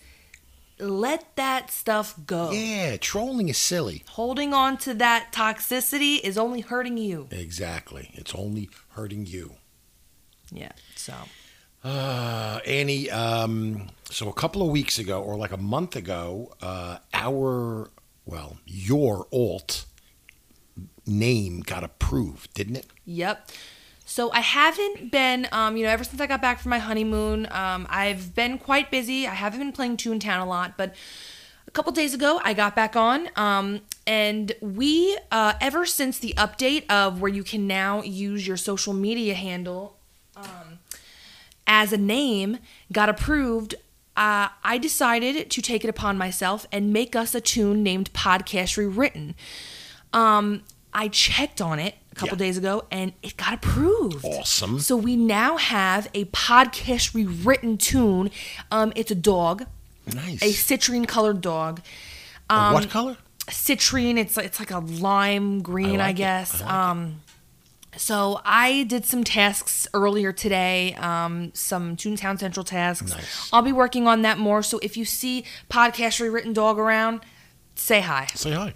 let 0.80 1.36
that 1.36 1.72
stuff 1.72 2.16
go. 2.28 2.52
Yeah, 2.52 2.98
trolling 2.98 3.50
is 3.50 3.58
silly. 3.58 4.04
Holding 4.10 4.54
on 4.54 4.78
to 4.80 4.94
that 4.96 5.32
toxicity 5.32 6.20
is 6.22 6.38
only 6.38 6.62
hurting 6.62 6.98
you. 6.98 7.28
Exactly. 7.32 8.12
It's 8.14 8.36
only 8.36 8.70
hurting 8.90 9.26
you. 9.26 9.56
Yeah. 10.52 10.74
So 10.96 11.14
Uh, 11.84 12.60
Annie, 12.66 13.10
um, 13.12 13.90
so 14.10 14.28
a 14.28 14.34
couple 14.34 14.62
of 14.64 14.70
weeks 14.70 14.98
ago, 15.00 15.22
or 15.22 15.38
like 15.38 15.52
a 15.52 15.58
month 15.58 15.96
ago, 15.96 16.52
uh, 16.62 16.98
our, 17.14 17.90
well, 18.26 18.58
your 18.66 19.28
alt 19.32 19.86
name 21.06 21.62
got 21.62 21.84
approved, 21.84 22.54
didn't 22.54 22.78
it? 22.78 22.86
Yep. 23.06 23.50
So 24.06 24.32
I 24.32 24.40
haven't 24.40 25.12
been, 25.12 25.48
um, 25.52 25.78
you 25.78 25.84
know, 25.84 25.90
ever 25.90 26.04
since 26.04 26.22
I 26.22 26.28
got 26.28 26.42
back 26.42 26.60
from 26.60 26.70
my 26.70 26.80
honeymoon, 26.80 27.48
um, 27.52 27.88
I've 27.90 28.36
been 28.36 28.58
quite 28.58 28.92
busy. 28.92 29.28
I 29.28 29.34
haven't 29.34 29.60
been 29.60 29.72
playing 29.72 29.98
Toontown 29.98 30.42
a 30.42 30.46
lot, 30.46 30.78
but 30.78 30.94
a 31.68 31.72
couple 31.72 31.92
days 31.92 32.14
ago 32.14 32.40
I 32.44 32.54
got 32.54 32.76
back 32.76 32.96
on, 32.96 33.30
um, 33.36 33.82
and 34.06 34.54
we, 34.62 35.18
uh, 35.32 35.54
ever 35.60 35.86
since 35.86 36.20
the 36.20 36.34
update 36.38 36.86
of 36.90 37.20
where 37.20 37.32
you 37.32 37.44
can 37.44 37.66
now 37.66 38.04
use 38.04 38.48
your 38.48 38.58
social 38.58 38.94
media 38.94 39.34
handle 39.34 39.98
um, 40.38 40.80
as 41.66 41.92
a 41.92 41.98
name 41.98 42.60
got 42.92 43.10
approved, 43.10 43.76
uh, 44.16 44.50
I 44.64 44.78
decided 44.78 45.50
to 45.50 45.62
take 45.62 45.84
it 45.84 45.90
upon 45.90 46.18
myself 46.18 46.66
and 46.72 46.94
make 46.94 47.16
us 47.16 47.36
a 47.36 47.42
toon 47.42 47.84
named 47.84 48.14
Podcast 48.14 48.78
Rewritten. 48.78 49.36
Um, 50.16 50.64
I 50.94 51.10
checked 51.10 51.60
on 51.62 51.78
it 51.78 51.96
a 52.12 52.16
couple 52.16 52.38
Yeah. 52.38 52.46
days 52.46 52.58
ago 52.58 52.86
and 52.90 53.12
it 53.22 53.36
got 53.38 53.54
approved. 53.54 54.24
Awesome. 54.26 54.80
So 54.80 54.96
we 54.96 55.16
now 55.18 55.58
have 55.58 56.08
a 56.14 56.26
podcast 56.26 57.14
rewritten 57.14 57.78
toon. 57.78 58.32
Um, 58.72 58.94
it's 58.96 59.12
a 59.12 59.16
dog, 59.16 59.66
Nice. 60.14 60.42
a 60.42 60.48
citrine 60.54 61.08
colored 61.08 61.42
dog. 61.42 61.82
Um, 62.50 62.74
what 62.74 62.90
color? 62.90 63.18
citrine. 63.48 64.18
It's 64.18 64.38
it's 64.38 64.60
like 64.60 64.72
a 64.72 64.80
lime 64.80 65.62
green, 65.62 66.00
I, 66.00 66.08
like 66.08 66.16
it. 66.16 66.18
guess. 66.20 66.62
I 66.62 66.66
like 66.66 66.74
um, 66.74 67.22
so 67.98 68.42
I 68.44 68.84
did 68.84 69.06
some 69.06 69.24
tasks 69.24 69.88
earlier 69.94 70.32
today, 70.34 70.96
um, 70.96 71.52
some 71.54 71.96
Toontown 71.96 72.40
Central 72.40 72.64
tasks. 72.64 73.12
Nice. 73.14 73.50
I'll 73.54 73.62
be 73.62 73.72
working 73.72 74.08
on 74.08 74.22
that 74.24 74.38
more. 74.38 74.62
So 74.64 74.80
if 74.80 74.98
you 74.98 75.06
see 75.06 75.46
podcast 75.70 76.20
rewritten 76.20 76.54
dog 76.54 76.78
around, 76.80 77.22
say 77.76 78.02
hi. 78.02 78.28
Say 78.36 78.52
hi. 78.52 78.74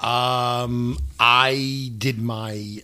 Um, 0.00 0.98
I 1.18 1.92
did 1.96 2.20
my 2.20 2.82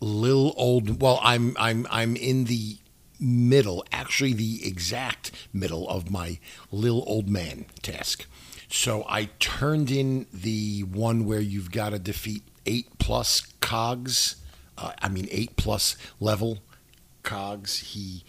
little 0.00 0.54
old. 0.56 1.00
Well, 1.00 1.20
I'm 1.22 1.56
I'm 1.58 1.86
I'm 1.90 2.16
in 2.16 2.44
the 2.44 2.78
middle, 3.20 3.84
actually 3.92 4.32
the 4.32 4.66
exact 4.66 5.30
middle 5.52 5.88
of 5.88 6.10
my 6.10 6.38
little 6.72 7.04
old 7.06 7.28
man 7.28 7.66
task. 7.82 8.26
So 8.68 9.04
I 9.08 9.26
turned 9.38 9.90
in 9.90 10.26
the 10.32 10.80
one 10.80 11.24
where 11.24 11.40
you've 11.40 11.70
got 11.70 11.90
to 11.90 11.98
defeat 11.98 12.42
eight 12.66 12.98
plus 12.98 13.42
cogs. 13.60 14.36
Uh, 14.76 14.92
I 15.00 15.08
mean 15.08 15.28
eight 15.30 15.56
plus 15.56 15.96
level 16.18 16.58
cogs. 17.22 17.78
He 17.78 18.24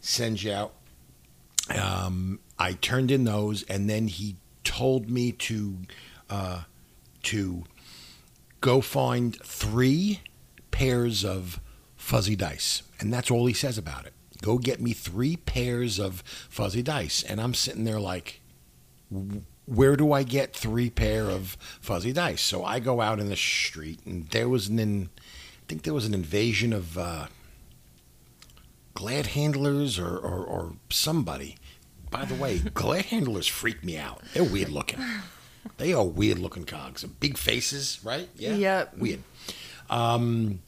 sends 0.00 0.44
you 0.44 0.52
out 0.52 0.74
um, 1.70 2.40
I 2.58 2.74
turned 2.74 3.10
in 3.10 3.24
those, 3.24 3.62
and 3.64 3.88
then 3.88 4.08
he 4.08 4.36
told 4.64 5.08
me 5.08 5.32
to 5.32 5.76
uh, 6.28 6.62
to 7.24 7.64
go 8.60 8.80
find 8.80 9.36
three 9.42 10.20
pairs 10.70 11.24
of 11.24 11.60
fuzzy 11.96 12.36
dice, 12.36 12.82
and 13.00 13.12
that's 13.12 13.30
all 13.30 13.46
he 13.46 13.54
says 13.54 13.78
about 13.78 14.06
it. 14.06 14.12
Go 14.42 14.58
get 14.58 14.80
me 14.80 14.92
three 14.92 15.36
pairs 15.36 15.98
of 15.98 16.22
fuzzy 16.48 16.82
dice, 16.82 17.22
and 17.22 17.40
I'm 17.40 17.54
sitting 17.54 17.84
there 17.84 18.00
like, 18.00 18.40
where 19.66 19.96
do 19.96 20.12
I 20.12 20.22
get 20.22 20.54
three 20.54 20.90
pair 20.90 21.30
of 21.30 21.56
fuzzy 21.80 22.12
dice? 22.12 22.42
So 22.42 22.64
I 22.64 22.78
go 22.80 23.00
out 23.00 23.20
in 23.20 23.28
the 23.28 23.36
street, 23.36 24.00
and 24.04 24.28
there 24.28 24.48
was 24.48 24.68
an, 24.68 24.78
in, 24.78 25.10
I 25.16 25.64
think 25.68 25.82
there 25.82 25.94
was 25.94 26.06
an 26.06 26.14
invasion 26.14 26.72
of. 26.72 26.98
Uh, 26.98 27.26
glad 28.94 29.26
handlers 29.26 29.98
or, 29.98 30.16
or, 30.16 30.44
or 30.44 30.72
somebody. 30.88 31.56
By 32.10 32.24
the 32.24 32.34
way, 32.36 32.58
glad 32.58 33.06
handlers 33.06 33.48
freak 33.48 33.82
me 33.84 33.98
out. 33.98 34.22
They're 34.32 34.44
weird 34.44 34.68
looking. 34.68 35.00
They 35.76 35.92
are 35.92 36.04
weird 36.04 36.38
looking 36.38 36.64
cogs. 36.64 37.04
Big 37.04 37.36
faces, 37.36 38.00
right? 38.04 38.28
Yeah. 38.36 38.54
Yep. 38.54 38.98
Weird. 38.98 39.20
Um, 39.90 40.60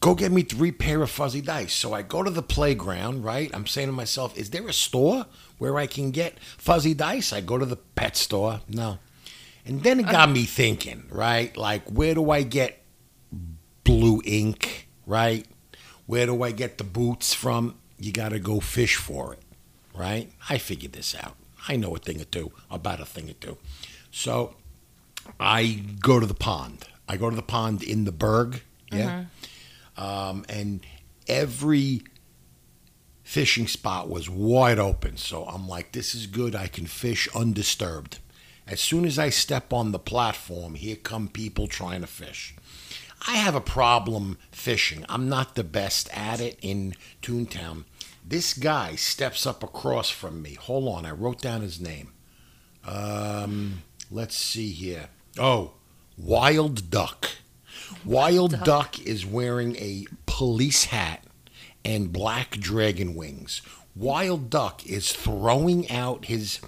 go 0.00 0.14
get 0.14 0.32
me 0.32 0.42
three 0.42 0.72
pair 0.72 1.02
of 1.02 1.10
fuzzy 1.10 1.40
dice. 1.40 1.74
So 1.74 1.92
I 1.92 2.02
go 2.02 2.22
to 2.22 2.30
the 2.30 2.42
playground, 2.42 3.24
right? 3.24 3.50
I'm 3.54 3.66
saying 3.66 3.88
to 3.88 3.92
myself, 3.92 4.36
is 4.36 4.50
there 4.50 4.66
a 4.68 4.72
store 4.72 5.26
where 5.58 5.78
I 5.78 5.86
can 5.86 6.10
get 6.10 6.38
fuzzy 6.40 6.94
dice? 6.94 7.32
I 7.32 7.40
go 7.40 7.58
to 7.58 7.66
the 7.66 7.76
pet 7.76 8.16
store. 8.16 8.60
No. 8.68 8.98
And 9.64 9.82
then 9.82 10.00
it 10.00 10.06
got 10.08 10.28
me 10.28 10.44
thinking, 10.44 11.04
right? 11.08 11.56
Like, 11.56 11.88
where 11.88 12.14
do 12.14 12.30
I 12.30 12.42
get 12.42 12.82
blue 13.84 14.20
ink, 14.24 14.88
right? 15.06 15.46
Where 16.06 16.26
do 16.26 16.42
I 16.42 16.50
get 16.50 16.78
the 16.78 16.84
boots 16.84 17.32
from? 17.32 17.76
You 17.96 18.10
got 18.10 18.30
to 18.30 18.40
go 18.40 18.58
fish 18.58 18.96
for 18.96 19.34
it, 19.34 19.42
right? 19.94 20.32
I 20.50 20.58
figured 20.58 20.92
this 20.92 21.14
out. 21.14 21.36
I 21.68 21.76
know 21.76 21.94
a 21.94 21.98
thing 21.98 22.20
or 22.20 22.24
two 22.24 22.52
about 22.70 23.00
a 23.00 23.04
thing 23.04 23.30
or 23.30 23.34
two. 23.34 23.58
So 24.10 24.54
I 25.38 25.82
go 26.00 26.18
to 26.20 26.26
the 26.26 26.34
pond. 26.34 26.84
I 27.08 27.16
go 27.16 27.30
to 27.30 27.36
the 27.36 27.42
pond 27.42 27.82
in 27.82 28.04
the 28.04 28.12
Brrrgh, 28.12 28.60
yeah? 28.90 29.24
Um, 29.96 30.44
and 30.48 30.80
every 31.28 32.02
fishing 33.22 33.66
spot 33.66 34.08
was 34.08 34.28
wide 34.28 34.78
open. 34.78 35.16
So 35.16 35.44
I'm 35.44 35.68
like, 35.68 35.92
this 35.92 36.14
is 36.14 36.26
good. 36.26 36.54
I 36.54 36.66
can 36.66 36.86
fish 36.86 37.28
undisturbed. 37.34 38.18
As 38.66 38.80
soon 38.80 39.04
as 39.04 39.18
I 39.18 39.28
step 39.30 39.72
on 39.72 39.92
the 39.92 39.98
platform, 39.98 40.74
here 40.74 40.96
come 40.96 41.28
people 41.28 41.66
trying 41.66 42.00
to 42.02 42.06
fish. 42.06 42.54
I 43.26 43.36
have 43.36 43.54
a 43.54 43.60
problem 43.60 44.38
fishing. 44.50 45.04
I'm 45.08 45.28
not 45.28 45.54
the 45.54 45.64
best 45.64 46.08
at 46.16 46.40
it 46.40 46.58
in 46.60 46.94
Toontown. 47.22 47.84
This 48.24 48.54
guy 48.54 48.94
steps 48.96 49.46
up 49.46 49.62
across 49.62 50.08
from 50.10 50.42
me. 50.42 50.54
Hold 50.54 50.88
on, 50.88 51.04
I 51.04 51.10
wrote 51.10 51.40
down 51.40 51.60
his 51.60 51.80
name. 51.80 52.12
Um, 52.86 53.82
let's 54.10 54.36
see 54.36 54.70
here. 54.70 55.08
Oh, 55.38 55.72
Wild 56.16 56.90
Duck. 56.90 57.30
Wild 58.04 58.62
Duck. 58.64 59.00
is 59.00 59.26
wearing 59.26 59.76
a 59.76 60.06
police 60.26 60.84
hat 60.86 61.24
and 61.84 62.12
black 62.12 62.52
dragon 62.52 63.14
wings. 63.14 63.60
Wild 63.94 64.48
Duck 64.50 64.86
is 64.86 65.12
throwing 65.12 65.90
out 65.90 66.26
his 66.26 66.60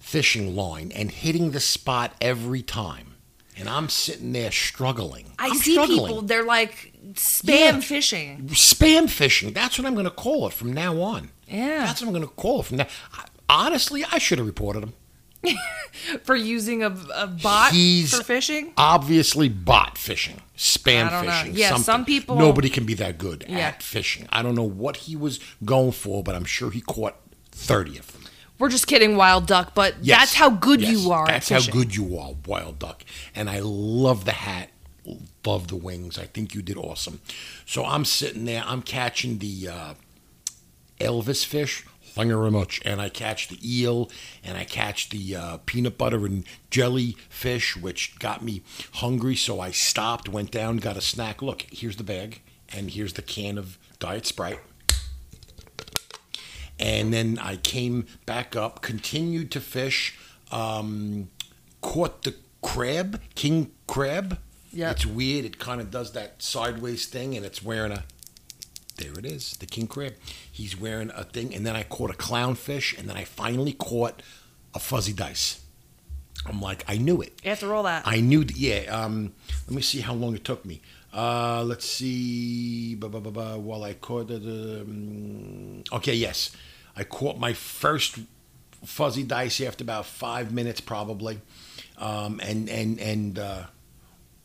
fishing 0.00 0.56
line 0.56 0.90
and 0.94 1.10
hitting 1.10 1.50
the 1.50 1.60
spot 1.60 2.14
every 2.20 2.62
time. 2.62 3.14
And 3.56 3.68
I'm 3.68 3.88
sitting 3.88 4.32
there 4.32 4.50
struggling. 4.52 5.26
I 5.38 5.46
I'm 5.48 5.54
see 5.54 5.72
struggling. 5.72 5.98
people. 6.06 6.22
They're 6.22 6.44
like 6.44 6.92
spam 7.14 7.48
Yeah. 7.48 7.80
fishing. 7.80 8.48
spam 8.52 9.08
fishing. 9.08 9.52
That's 9.52 9.78
what 9.78 9.86
I'm 9.86 9.94
going 9.94 10.04
to 10.04 10.10
call 10.10 10.46
it 10.46 10.52
from 10.52 10.72
now 10.72 11.00
on. 11.00 11.30
Yeah. 11.48 11.84
That's 11.86 12.00
what 12.00 12.08
I'm 12.08 12.14
going 12.14 12.26
to 12.28 12.34
call 12.34 12.60
it 12.60 12.66
from 12.66 12.78
now. 12.78 12.86
Honestly, 13.48 14.04
I 14.10 14.18
should 14.18 14.38
have 14.38 14.46
reported 14.46 14.82
him. 14.82 14.92
for 16.24 16.34
using 16.34 16.82
a, 16.82 16.88
a 17.14 17.26
bot 17.28 17.72
He's 17.72 18.16
for 18.16 18.24
fishing. 18.24 18.72
Obviously, 18.76 19.48
bot 19.48 19.96
fishing, 19.96 20.40
spam 20.56 21.06
I 21.06 21.10
don't 21.10 21.26
know. 21.26 21.32
fishing. 21.32 21.54
Yeah, 21.54 21.68
something. 21.68 21.84
some 21.84 22.04
people- 22.04 22.36
Nobody 22.36 22.68
can 22.68 22.84
be 22.84 22.94
that 22.94 23.18
good 23.18 23.44
Yeah. 23.48 23.58
at 23.58 23.82
fishing. 23.82 24.26
I 24.30 24.42
don't 24.42 24.56
know 24.56 24.64
what 24.68 24.96
he 24.96 25.14
was 25.14 25.38
going 25.64 25.92
for, 25.92 26.24
but 26.24 26.34
I'm 26.34 26.44
sure 26.46 26.70
he 26.72 26.80
caught 26.80 27.14
30 27.52 27.98
of 27.98 28.12
them. 28.12 28.22
We're 28.58 28.70
just 28.70 28.86
kidding, 28.88 29.16
Wild 29.16 29.46
Duck, 29.46 29.72
but 29.74 29.94
Yes. 30.02 30.18
that's 30.18 30.34
how 30.34 30.50
good 30.50 30.80
Yes. 30.80 30.90
you 30.92 31.12
are. 31.12 31.26
That's 31.26 31.52
at 31.52 31.66
how 31.66 31.70
good 31.70 31.94
you 31.94 32.18
are, 32.18 32.32
Wild 32.46 32.78
Duck. 32.80 33.04
And 33.34 33.48
I 33.50 33.60
love 33.62 34.24
the 34.24 34.32
hat, 34.32 34.70
love 35.44 35.68
the 35.68 35.76
wings. 35.76 36.18
I 36.18 36.26
think 36.26 36.54
you 36.54 36.62
did 36.62 36.76
awesome. 36.76 37.20
So 37.64 37.84
I'm 37.84 38.04
sitting 38.04 38.44
there, 38.44 38.64
I'm 38.66 38.82
catching 38.82 39.38
the 39.38 39.68
uh, 39.68 39.94
Elvis 41.00 41.44
fish. 41.44 41.84
Thank 42.02 42.28
you 42.28 42.38
very 42.38 42.50
much. 42.50 42.80
And 42.84 42.98
I 43.00 43.10
catch 43.10 43.48
the 43.48 43.58
eel, 43.62 44.10
and 44.42 44.56
I 44.56 44.64
catch 44.64 45.10
the 45.10 45.36
uh, 45.36 45.58
peanut 45.66 45.98
butter 45.98 46.24
and 46.24 46.44
jelly 46.70 47.16
fish, 47.28 47.76
which 47.76 48.18
got 48.18 48.42
me 48.42 48.62
hungry. 48.94 49.36
So 49.36 49.60
I 49.60 49.70
stopped, 49.70 50.26
went 50.28 50.50
down, 50.50 50.78
got 50.78 50.96
a 50.96 51.02
snack. 51.02 51.42
Look, 51.42 51.66
here's 51.70 51.96
the 51.96 52.04
bag, 52.04 52.40
and 52.72 52.90
here's 52.90 53.12
the 53.12 53.22
can 53.22 53.58
of 53.58 53.78
Diet 53.98 54.24
Sprite. 54.24 54.60
And 56.78 57.12
then 57.12 57.38
I 57.38 57.56
came 57.56 58.06
back 58.24 58.56
up, 58.56 58.80
continued 58.80 59.50
to 59.50 59.60
fish, 59.60 60.18
um, 60.50 61.28
caught 61.82 62.22
the 62.22 62.34
crab, 62.62 63.20
king 63.34 63.72
crab. 63.86 64.38
Yep. 64.76 64.92
It's 64.92 65.06
weird. 65.06 65.44
It 65.46 65.58
kind 65.58 65.80
of 65.80 65.90
does 65.90 66.12
that 66.12 66.42
sideways 66.42 67.06
thing, 67.06 67.34
and 67.34 67.46
it's 67.46 67.62
wearing 67.62 67.92
a. 67.92 68.04
There 68.98 69.12
it 69.18 69.26
is, 69.26 69.52
the 69.58 69.66
king 69.66 69.86
crab. 69.86 70.14
He's 70.50 70.78
wearing 70.78 71.10
a 71.14 71.24
thing, 71.24 71.54
and 71.54 71.66
then 71.66 71.76
I 71.76 71.82
caught 71.82 72.10
a 72.10 72.14
clownfish, 72.14 72.98
and 72.98 73.08
then 73.08 73.16
I 73.16 73.24
finally 73.24 73.72
caught 73.72 74.22
a 74.74 74.78
fuzzy 74.78 75.12
dice. 75.12 75.60
I'm 76.46 76.60
like, 76.60 76.84
I 76.88 76.96
knew 76.96 77.20
it. 77.20 77.40
After 77.44 77.74
all 77.74 77.82
that, 77.84 78.04
I 78.06 78.20
knew, 78.20 78.44
th- 78.44 78.58
yeah. 78.58 78.90
Um, 78.90 79.32
let 79.66 79.74
me 79.74 79.82
see 79.82 80.00
how 80.00 80.14
long 80.14 80.34
it 80.34 80.44
took 80.44 80.64
me. 80.64 80.80
Uh, 81.12 81.62
let's 81.64 81.86
see. 81.86 82.94
Ba, 82.94 83.08
ba, 83.08 83.20
ba, 83.20 83.30
ba, 83.30 83.58
while 83.58 83.82
I 83.82 83.94
caught 83.94 84.30
it. 84.30 84.42
Um, 84.42 85.84
okay, 85.92 86.14
yes. 86.14 86.54
I 86.94 87.04
caught 87.04 87.38
my 87.38 87.52
first 87.52 88.18
fuzzy 88.84 89.22
dice 89.24 89.60
after 89.60 89.84
about 89.84 90.06
five 90.06 90.52
minutes, 90.52 90.80
probably. 90.80 91.40
Um, 91.98 92.40
and 92.42 92.68
and 92.68 93.00
and 93.00 93.38
uh, 93.38 93.64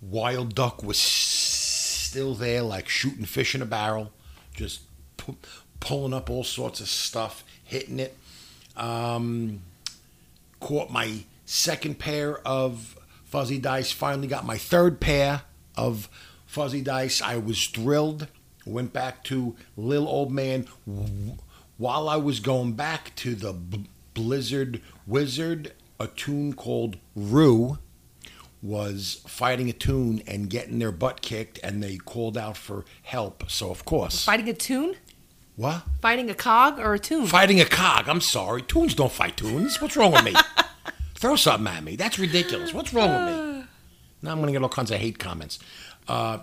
Wild 0.01 0.55
Duck 0.55 0.83
was 0.83 0.97
still 0.97 2.33
there, 2.33 2.63
like 2.63 2.89
shooting 2.89 3.25
fish 3.25 3.53
in 3.55 3.61
a 3.61 3.65
barrel, 3.65 4.11
just 4.53 4.81
pu- 5.17 5.37
pulling 5.79 6.13
up 6.13 6.29
all 6.29 6.43
sorts 6.43 6.79
of 6.79 6.87
stuff, 6.87 7.43
hitting 7.63 7.99
it. 7.99 8.17
Um, 8.75 9.61
caught 10.59 10.89
my 10.89 11.23
second 11.45 11.99
pair 11.99 12.39
of 12.47 12.97
fuzzy 13.25 13.59
dice. 13.59 13.91
Finally 13.91 14.27
got 14.27 14.45
my 14.45 14.57
third 14.57 14.99
pair 14.99 15.43
of 15.77 16.09
fuzzy 16.45 16.81
dice. 16.81 17.21
I 17.21 17.37
was 17.37 17.67
thrilled. 17.67 18.27
Went 18.65 18.93
back 18.93 19.23
to 19.25 19.55
Lil 19.77 20.07
Old 20.07 20.31
Man. 20.31 20.67
While 21.77 22.09
I 22.09 22.15
was 22.15 22.39
going 22.39 22.73
back 22.73 23.15
to 23.17 23.35
the 23.35 23.53
Blizzard 24.13 24.81
Wizard 25.07 25.73
a 25.99 26.07
toon 26.07 26.53
called 26.53 26.97
Rue 27.15 27.77
was 28.62 29.21
fighting 29.28 29.69
a 29.69 29.74
toon 29.74 30.21
and 30.28 30.50
getting 30.50 30.80
their 30.80 30.91
butt 30.91 31.21
kicked, 31.21 31.60
and 31.63 31.82
they 31.82 31.97
called 31.97 32.38
out 32.38 32.58
for 32.58 32.86
help. 33.04 33.50
So 33.50 33.71
of 33.71 33.86
course, 33.86 34.26
Fighting 34.26 34.50
a 34.50 34.54
toon? 34.54 34.95
what? 35.56 35.84
Fighting 36.02 36.30
a 36.30 36.36
cog 36.36 36.80
or 36.80 36.93
a 36.93 37.00
toon? 37.00 37.26
Fighting 37.28 37.60
a 37.60 37.65
cog. 37.65 38.08
I'm 38.08 38.21
sorry. 38.21 38.62
Toons 38.62 38.93
don't 38.93 39.12
fight 39.12 39.38
toons. 39.38 39.82
What's 39.82 39.95
wrong 39.97 40.12
with 40.12 40.24
me? 40.24 40.34
Throw 41.15 41.36
something 41.36 41.71
at 41.71 41.84
me. 41.84 41.95
That's 41.95 42.17
ridiculous. 42.17 42.74
What's 42.74 42.93
wrong 42.93 43.10
with 43.26 43.36
me? 43.36 43.63
Now 44.24 44.32
I'm 44.34 44.38
going 44.38 44.47
to 44.47 44.52
get 44.54 44.62
all 44.62 44.69
kinds 44.69 44.91
of 44.91 45.00
hate 45.00 45.17
comments. 45.17 45.58
Uh, 46.08 46.39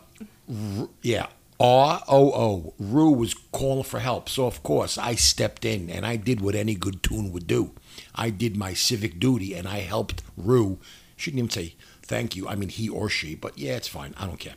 R- 0.50 0.88
yeah. 1.02 1.26
R 1.61 2.02
O 2.09 2.33
O. 2.33 2.74
Rue 2.81 3.11
was 3.12 3.35
calling 3.52 3.85
for 3.85 4.00
help. 4.00 4.28
So, 4.28 4.46
of 4.46 4.64
course, 4.64 4.98
I 4.98 5.14
stepped 5.14 5.64
in 5.64 5.88
and 5.88 6.04
I 6.04 6.16
did 6.16 6.40
what 6.40 6.57
any 6.57 6.74
good 6.74 7.04
tune 7.04 7.31
would 7.31 7.46
do. 7.46 7.70
I 8.16 8.31
did 8.31 8.57
my 8.57 8.74
civic 8.74 9.20
duty 9.20 9.54
and 9.54 9.68
I 9.68 9.78
helped 9.78 10.24
Rue. 10.37 10.78
Shouldn't 11.16 11.38
even 11.38 11.50
say 11.50 11.74
thank 12.08 12.34
you. 12.34 12.48
I 12.48 12.56
mean, 12.56 12.70
he 12.70 12.88
or 12.88 13.08
she, 13.08 13.34
but 13.34 13.56
yeah, 13.56 13.76
it's 13.76 13.88
fine. 13.88 14.14
I 14.18 14.26
don't 14.26 14.40
care 14.40 14.54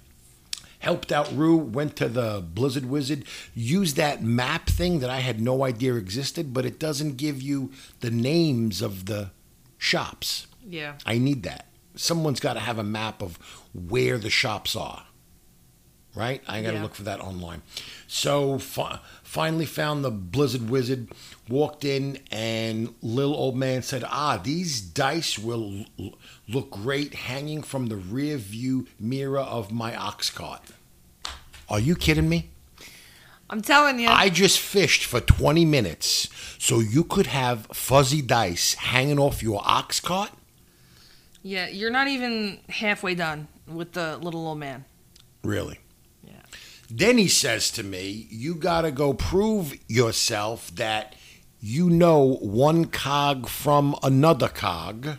helped 0.81 1.11
out 1.11 1.31
Rue, 1.35 1.57
went 1.57 1.95
to 1.95 2.09
the 2.09 2.43
Blizzard 2.53 2.85
Wizard, 2.85 3.23
used 3.53 3.95
that 3.97 4.23
map 4.23 4.67
thing 4.67 4.99
that 4.99 5.11
I 5.11 5.19
had 5.19 5.39
no 5.39 5.63
idea 5.63 5.93
existed, 5.93 6.53
but 6.53 6.65
it 6.65 6.79
doesn't 6.79 7.17
give 7.17 7.39
you 7.41 7.71
the 7.99 8.09
names 8.09 8.81
of 8.81 9.05
the 9.05 9.29
shops. 9.77 10.47
Yeah. 10.67 10.95
I 11.05 11.19
need 11.19 11.43
that. 11.43 11.67
Someone's 11.95 12.39
got 12.39 12.53
to 12.53 12.59
have 12.59 12.79
a 12.79 12.83
map 12.83 13.21
of 13.21 13.37
where 13.73 14.17
the 14.17 14.31
shops 14.31 14.75
are. 14.75 15.05
Right? 16.13 16.41
I 16.47 16.61
got 16.61 16.71
to 16.71 16.75
Yeah. 16.77 16.83
look 16.83 16.93
for 16.95 17.03
that 17.03 17.21
online. 17.21 17.61
So 18.05 18.59
fi- 18.59 18.99
finally 19.23 19.65
found 19.65 20.03
the 20.03 20.11
Blizzard 20.11 20.69
Wizard, 20.69 21.07
walked 21.47 21.85
in, 21.85 22.19
and 22.31 22.93
little 23.01 23.33
old 23.33 23.55
man 23.55 23.81
said, 23.81 24.03
Ah, 24.05 24.35
these 24.35 24.81
dice 24.81 25.39
will 25.39 25.85
l- 25.97 26.15
look 26.49 26.69
great 26.71 27.13
hanging 27.15 27.63
from 27.63 27.87
the 27.87 27.95
rear 27.95 28.35
view 28.37 28.87
mirror 28.99 29.39
of 29.39 29.71
my 29.71 29.95
ox 29.95 30.29
cart. 30.29 30.61
Are 31.69 31.79
you 31.79 31.95
kidding 31.95 32.27
me? 32.27 32.49
I'm 33.49 33.61
telling 33.61 33.99
you. 33.99 34.07
I 34.09 34.29
just 34.29 34.59
fished 34.59 35.03
for 35.05 35.19
20 35.21 35.63
minutes 35.65 36.27
so 36.57 36.79
you 36.79 37.03
could 37.05 37.27
have 37.27 37.67
fuzzy 37.73 38.21
dice 38.21 38.73
hanging 38.75 39.19
off 39.19 39.41
your 39.43 39.61
ox 39.63 39.99
cart? 40.01 40.31
yeah, 41.43 41.67
you're 41.67 41.89
not 41.89 42.07
even 42.07 42.59
halfway 42.69 43.15
done 43.15 43.47
with 43.67 43.93
the 43.93 44.15
little 44.17 44.45
old 44.47 44.59
man. 44.59 44.85
Really? 45.43 45.79
Then 46.91 47.17
he 47.17 47.27
says 47.27 47.71
to 47.71 47.83
me, 47.83 48.27
You 48.29 48.55
got 48.55 48.81
to 48.81 48.91
go 48.91 49.13
prove 49.13 49.75
yourself 49.87 50.75
that 50.75 51.15
you 51.59 51.89
know 51.89 52.37
one 52.41 52.85
cog 52.85 53.47
from 53.47 53.95
another 54.03 54.49
cog. 54.49 55.17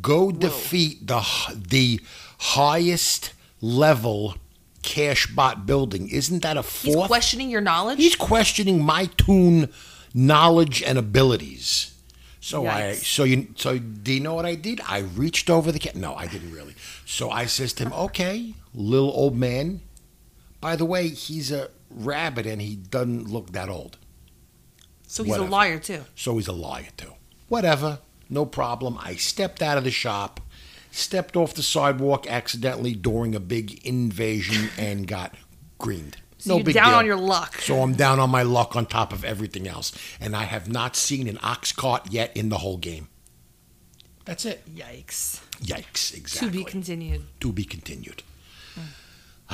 Go 0.00 0.32
defeat 0.32 1.06
the, 1.06 1.24
the 1.68 2.00
highest 2.38 3.32
level 3.60 4.34
cash 4.82 5.28
bot 5.28 5.64
building. 5.64 6.08
Isn't 6.08 6.42
that 6.42 6.56
a 6.56 6.62
He's 6.62 6.96
questioning 6.96 7.50
your 7.50 7.60
knowledge. 7.60 7.98
He's 7.98 8.16
questioning 8.16 8.82
my 8.84 9.06
toon 9.16 9.72
knowledge 10.12 10.82
and 10.82 10.98
abilities. 10.98 11.94
So 12.40 12.66
I 12.66 12.92
so 12.94 13.24
you 13.24 13.48
so 13.56 13.78
do 13.78 14.12
you 14.12 14.20
know 14.20 14.34
what 14.34 14.44
I 14.44 14.54
did? 14.54 14.80
I 14.86 14.98
reached 14.98 15.48
over 15.48 15.72
the 15.72 15.78
cat. 15.78 15.96
No, 15.96 16.14
I 16.14 16.26
didn't 16.26 16.52
really. 16.52 16.74
So 17.06 17.30
I 17.30 17.46
says 17.46 17.72
to 17.74 17.84
him, 17.84 17.92
"Okay, 17.92 18.54
little 18.74 19.10
old 19.12 19.34
man. 19.36 19.80
By 20.64 20.76
the 20.76 20.86
way, 20.86 21.08
he's 21.08 21.52
a 21.52 21.68
rabbit 21.90 22.46
and 22.46 22.58
he 22.62 22.74
doesn't 22.76 23.28
look 23.28 23.52
that 23.52 23.68
old. 23.68 23.98
so 25.06 25.22
he's 25.22 25.32
whatever. 25.32 25.46
a 25.46 25.50
liar 25.50 25.78
too. 25.78 26.04
So 26.16 26.36
he's 26.36 26.48
a 26.48 26.54
liar 26.54 26.88
too. 26.96 27.12
Whatever, 27.48 27.98
no 28.30 28.46
problem. 28.46 28.96
I 28.98 29.16
stepped 29.16 29.60
out 29.60 29.76
of 29.76 29.84
the 29.84 29.90
shop, 29.90 30.40
stepped 30.90 31.36
off 31.36 31.52
the 31.52 31.62
sidewalk 31.62 32.26
accidentally 32.26 32.94
during 32.94 33.34
a 33.34 33.40
big 33.40 33.86
invasion 33.86 34.70
and 34.78 35.06
got 35.06 35.34
greened. 35.76 36.16
So 36.38 36.52
no 36.52 36.56
you're 36.56 36.64
big 36.64 36.76
down 36.76 36.92
deal. 36.92 36.98
on 36.98 37.04
your 37.04 37.16
luck. 37.16 37.56
So 37.60 37.82
I'm 37.82 37.92
down 37.92 38.18
on 38.18 38.30
my 38.30 38.42
luck 38.42 38.74
on 38.74 38.86
top 38.86 39.12
of 39.12 39.22
everything 39.22 39.68
else. 39.68 39.92
And 40.18 40.34
I 40.34 40.44
have 40.44 40.66
not 40.66 40.96
seen 40.96 41.28
an 41.28 41.38
ox 41.42 41.72
cart 41.72 42.10
yet 42.10 42.34
in 42.34 42.48
the 42.48 42.56
whole 42.56 42.78
game. 42.78 43.08
That's 44.24 44.46
it. 44.46 44.64
Yikes. 44.74 45.42
Yikes, 45.60 46.16
exactly. 46.16 46.48
To 46.48 46.56
be 46.56 46.64
continued. 46.64 47.24
To 47.40 47.52
be 47.52 47.64
continued. 47.64 48.22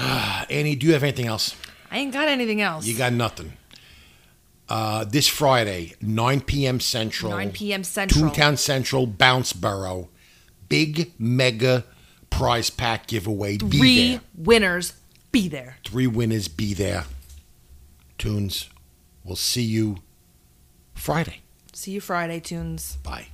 Ah, 0.02 0.46
Annie, 0.48 0.76
do 0.76 0.86
you 0.86 0.92
have 0.94 1.02
anything 1.02 1.26
else? 1.26 1.54
I 1.90 1.98
ain't 1.98 2.12
got 2.12 2.28
anything 2.28 2.60
else. 2.60 2.86
You 2.86 2.96
got 2.96 3.12
nothing. 3.12 3.52
Uh, 4.68 5.04
this 5.04 5.26
Friday, 5.28 5.94
9 6.00 6.40
p.m. 6.42 6.80
Central. 6.80 7.32
9 7.32 7.50
p.m. 7.52 7.84
Central. 7.84 8.30
Toontown 8.30 8.56
Central, 8.56 9.06
Bounceboro. 9.06 10.08
Big 10.68 11.12
mega 11.18 11.84
prize 12.30 12.70
pack 12.70 13.08
giveaway. 13.08 13.56
Be 13.58 13.78
Three 13.78 14.10
there. 14.12 14.20
winners. 14.36 14.92
Be 15.32 15.48
there. 15.48 15.76
Three 15.84 16.06
winners. 16.06 16.46
Be 16.48 16.72
there. 16.72 17.04
Toons. 18.16 18.70
We'll 19.24 19.36
see 19.36 19.62
you 19.62 19.96
Friday. 20.94 21.40
See 21.72 21.90
you 21.90 22.00
Friday, 22.00 22.38
toons. 22.40 22.96
Bye. 23.02 23.28